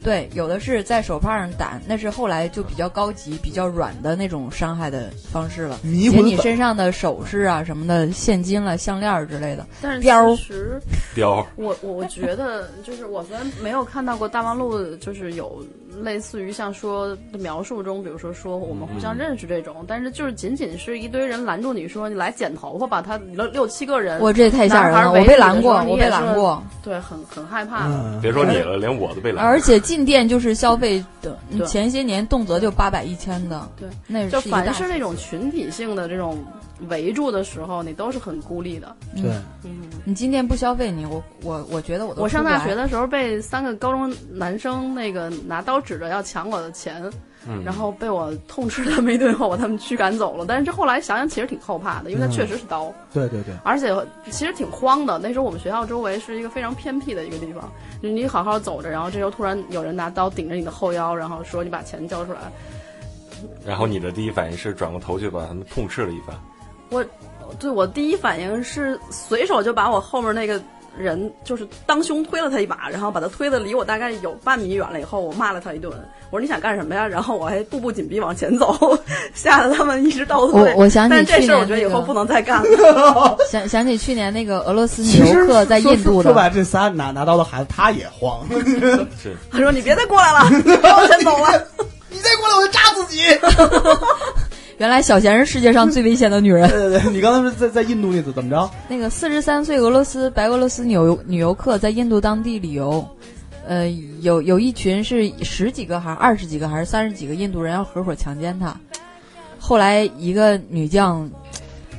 [0.01, 5.77] 对，有的是在手帕上打，那是后来就比较高级、比较软的那种伤害的方式了。
[5.81, 9.65] 迷魂粉写你身上的首饰啊什么的，现金了、项链儿之类的。
[9.81, 10.81] 但是标其实
[11.13, 15.61] 雕我我我觉得，就是我虽然没有看到过大望路，就是有
[16.01, 27.93] 类似于像说的描述中，比如说说我们互相认识这种，但是就是仅仅是一堆人拦住你说你来剪头发吧，他六六七个人，我这也太吓人了，我被拦过，我被拦过，对很很害怕的。
[27.93, 29.45] 嗯，别说你了，连我都被拦。
[29.45, 36.45] 而且进店就是消费的，对前些年动辄就八百一千的，对，那就凡是那种群体性的这种
[36.89, 38.95] 围住的时候，你都是很孤立的。
[39.15, 39.31] 对，
[39.63, 47.03] 嗯，你进店不消费你，我我我觉得我都我上大学的时候被三个高中男生那个拿刀指着要抢我的钱，
[47.47, 50.45] 嗯然后被我痛斥他们一顿后，把他们驱赶走了。
[50.47, 53.95] 但是这后来想想，其实挺后怕的，因为它嗯确实是刀，对对对，而且
[54.29, 55.17] 其实挺慌的。
[55.17, 57.71] 那时候我们学校周围是一个非常偏僻的一个地方，
[58.03, 62.39] 就你好好走着，然后这时候突然有人拿刀顶着你的后腰，然后说你把钱交出来。
[63.65, 66.35] 然后你的第一反应是转过头去把他们痛斥了一番。
[66.89, 67.05] 我
[67.57, 70.61] 对我第一反应是随手就把我后面那个
[70.99, 75.91] 人就是当胸推了他一把，然后把他推的离我大概有半米远了以后，我骂了他一顿。
[76.29, 77.07] 我说你想干什么呀？
[77.07, 78.77] 然后我还步步紧逼往前走，
[79.33, 80.73] 吓得他们一直倒退。
[80.75, 83.37] 我我想起但是这事儿我觉得去年以后不能再干了。
[83.49, 88.45] 想想起去年那个俄罗斯其实游客在印度的，说说白，这仨拿拿刀的孩子他也慌，
[89.21, 91.63] 是他说你别再过来了，别往前走了。
[92.11, 93.23] 你再过来我就扎自己。
[94.80, 96.67] 原来小贤是世界上 最危险的女人。
[96.69, 98.69] 对对对，你刚才是在在印度那次怎么着？
[98.88, 103.07] 那个四十三岁俄罗斯白俄罗斯女游女游客在印度当地旅游，
[103.67, 103.89] 呃，
[104.21, 108.75] 有有一群是十几个还是二十几个还是三十几个印度人要合伙强奸她，
[109.59, 111.30] 后来一个女将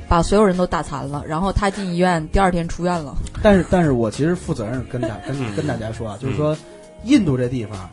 [0.07, 3.15] 把所有人都打残了，然后她进医院，第二天出院了。
[3.43, 6.57] 但是，但是我其实负责任跟大跟嗯跟大家说啊，就是说，
[7.05, 7.89] 印度这地方，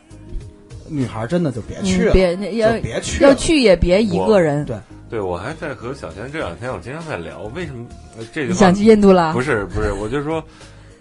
[0.90, 4.64] 女孩真的就别去别那要别去了要去也别一个人。
[4.64, 4.76] 对
[5.10, 7.86] 对我还在和小贤这两天，我经常在聊为什么
[8.18, 9.32] 呃这句话你想去印度了？
[9.32, 10.42] 不是不是，我就说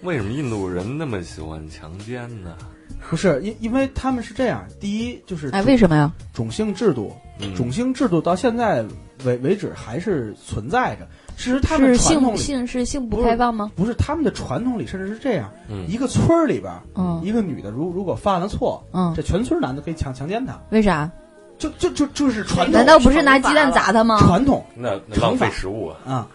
[0.03, 2.55] 为什么印度人那么喜欢强奸呢？
[3.09, 6.11] 不是因因为他们是这样，第一就是哎，为什么呀？
[6.33, 8.83] 种姓制度，嗯种姓制度到现在
[9.23, 11.07] 为为止还是存在着。
[11.37, 13.71] 其实他们是性传统里性是性不开放吗？
[13.75, 21.09] 不是他们的传统里，甚至是这样：嗯一个村儿里边，嗯一个女的如如果犯了错，嗯这，全村男的可以强强奸她，为啥？
[21.59, 24.19] 就就就就是传统难道不是拿鸡蛋砸她吗？
[24.19, 26.27] 传统那那浪费食物啊！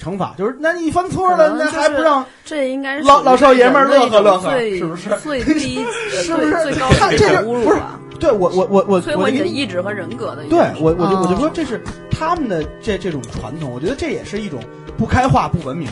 [0.00, 0.02] 啊？
[0.02, 8.00] 惩罚就是，那你犯错了，那还不让这应该是老老少爷们儿乐呵乐呵是不是最 低是不是最最高看这个级的侮辱不是吧？
[8.18, 10.58] 对我我我我摧毁你的意志和人格的一对。
[10.80, 14.60] 我我就我就哦说这是他们的这这种传统，我觉得这也是一种
[14.98, 15.88] 不开化、不文明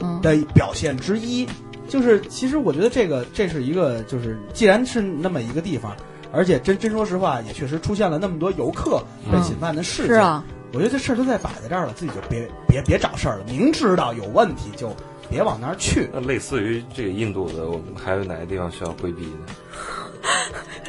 [0.00, 1.46] 嗯，的表现之一。
[1.88, 5.94] 就是其实我觉得这个这是一个，就是既然是那么一个地方，
[6.32, 10.14] 而且真真说实话，也确实出现了那么多游客被侵犯的事件。
[10.14, 14.94] 是啊，我觉得这事儿都在摆在这儿了，自己就别别别找事儿了，明知道有问题就
[15.28, 16.08] 别往那儿去。
[16.12, 19.46] 那类似于这个印度的，我们还有哪个地方需要规避呢？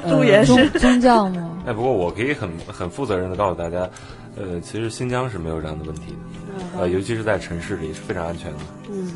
[0.09, 1.63] 路也是宗宗教吗？
[1.67, 3.89] 哎，不过我可以很很负责任的告诉大家，
[4.35, 8.57] 呃，其实新疆是没有这样的问题的，呃，尤其是在城市里是非常安全的。
[8.89, 9.11] 嗯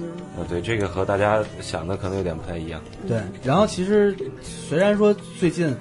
[0.49, 2.79] 对，这个和大家想的可能有点不太一样。
[3.07, 5.75] 对，然后其实虽然说最近，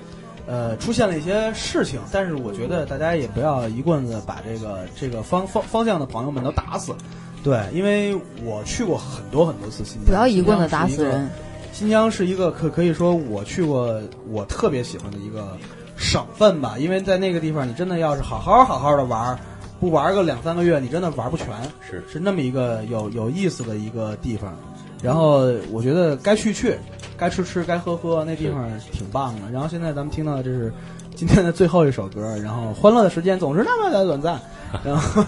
[0.47, 6.95] 呃，出现了一些事情，但是我觉得大家也不要一棍子把这个这个方方方向的朋友们都打死。
[7.43, 11.31] 对，因为我去过很多很多次新疆，不要一棍子打死新疆是一个人。
[11.73, 15.57] 新疆是一个可可以说我去过我特别喜欢的一个
[15.97, 19.39] 省份吧，因为在那个地方你真的要是好好好好的玩儿，
[19.79, 21.49] 不玩个两三个月，你真的玩不全。
[21.89, 24.57] 是是那么一个有有意思的一个地方。
[25.03, 26.79] 然后我觉得该去去，
[27.17, 29.51] 该吃吃，该喝喝，那地方挺棒的。
[29.53, 30.73] 然后现在咱们听到的这是
[31.15, 34.41] 今天的最后一首歌，然后欢乐的时间总是那么的短暂。
[34.85, 35.25] 然后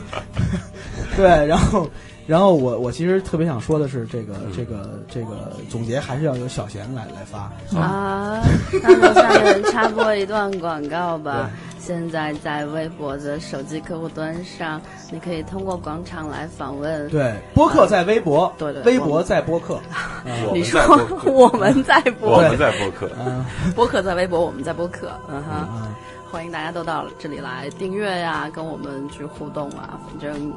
[1.16, 1.88] 对，然后
[2.26, 7.50] 然后我我其实特别想说的是，这个这个这个总结还是要由小贤来来发。
[7.78, 8.42] 啊，
[8.82, 11.50] 那我下面插播一段广告吧。
[11.88, 14.78] 现在在微博的手机客户端上，
[15.10, 17.08] 你可以通过广场来访问。
[17.08, 19.80] 对，播客在微博，对对微博在播客。
[20.52, 20.78] 你说
[21.24, 23.42] 我们在播我们在播客，嗯
[23.74, 25.18] 播客在微博，我们在播客。
[25.30, 25.94] 嗯哼，嗯，
[26.30, 29.98] 欢迎大家都到这里来订阅呀，跟我们去互动啊。
[30.06, 30.52] 反正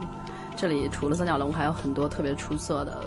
[0.58, 2.98] 这里除了三角龙，还有很多特别出色的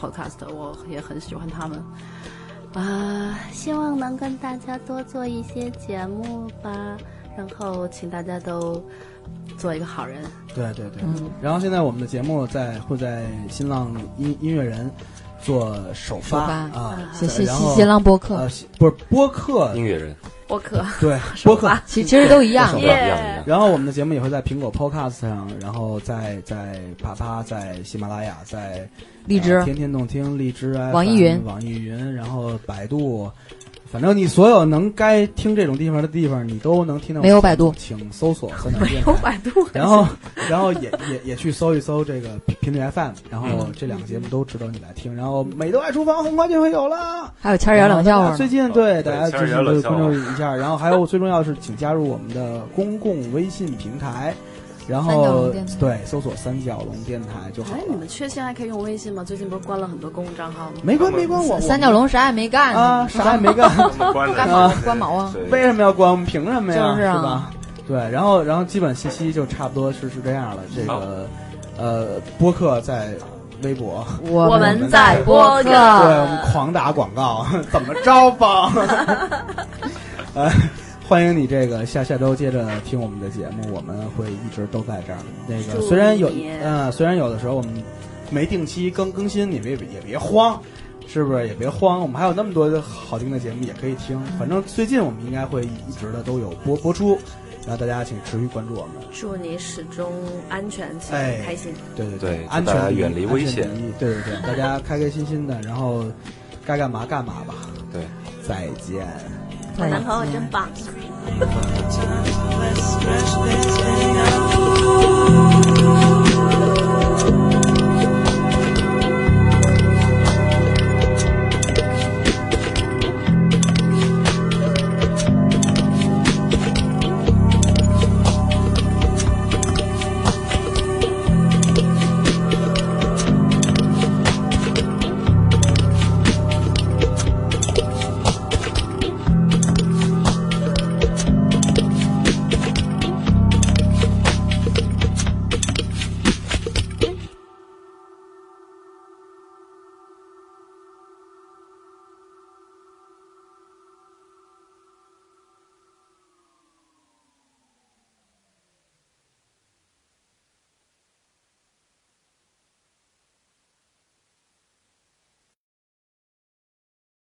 [0.00, 1.80] podcast，我也很喜欢他们。
[2.74, 6.98] 啊，希望能跟大家多做一些节目吧。
[7.38, 8.84] 然后请大家都
[9.56, 10.20] 做一个好人。
[10.54, 11.02] 对对对。
[11.02, 14.90] 嗯，然后现在我们的节目在会在新浪音音乐人
[15.40, 20.16] 做首发啊，谢谢新浪播客呃，，不是播客，音乐人，
[20.48, 21.70] 播客对 播客。
[21.86, 22.84] 其其实都一样一。
[22.84, 23.18] 样一样。
[23.46, 28.88] 然后我们的节目也会在苹果 Podcast 上，然后在在啪啪，在喜马拉雅，在
[29.26, 33.30] 荔枝呃天天动听、荔枝、网易云网易云，然后百度，
[33.90, 37.22] 反正你所有能该听这种地方的地方，你都能听到。
[37.22, 39.10] 没有百度请搜索没电台。
[39.10, 40.06] 有百度，然后，
[40.50, 45.14] 然后也也也去搜一搜这个频率 FM，然后嗯这两个节目都值得你来听。
[45.16, 47.32] 然后美豆爱厨房很快就会有了。
[47.40, 54.34] 还有千儿爷冷笑话最近对大家就是关注一下，然后还有最重要的是，请加入我们的公共微信平台，
[54.88, 57.94] 然后对搜索三角龙电台就好哎，你。
[57.94, 59.22] 们确信还可以用微信吗？
[59.22, 60.72] 最近不是关了很多公共账号吗？
[60.82, 63.70] 没关没关，我我三角龙啥也没干啊，啥也没干，
[64.12, 65.34] 关干了毛关毛啊！
[65.50, 66.10] 为什么要关？
[66.10, 66.90] 我们凭什么呀？
[66.90, 67.50] 就是啊吧？
[67.86, 70.62] 对，然后然后基本信息就差不多是是这样了。
[70.74, 71.26] 这个
[71.76, 73.14] 呃，播客在
[73.62, 74.06] 微博。
[74.30, 78.72] 我我们在播客对我们狂打广告， 怎么着吧？
[80.34, 80.50] 呃，
[81.08, 85.18] 欢迎你这个下下周接着听我们的节目，我们会一直都在这儿。
[85.46, 87.82] 那个虽然有嗯呃，虽然有的时候我们
[88.30, 90.60] 没定期更更新，你们也别也别慌，
[91.06, 91.48] 是不是？
[91.48, 94.22] 也别慌，我们还有那么多的好听的节目也可以听。
[94.38, 97.18] 反正最近我们应该会一直的都有播播出，
[97.66, 98.96] 然后大家请持续关注我们。
[99.10, 100.12] 祝你始终
[100.50, 101.72] 安全且哎开心。
[101.96, 103.66] 对对对安全远离危险
[103.98, 106.04] 对对对，大家开开心心的，然后
[106.66, 107.54] 该干嘛干嘛吧。
[107.90, 108.02] 对，
[108.46, 109.08] 再见。
[109.80, 110.68] 我男朋友真棒。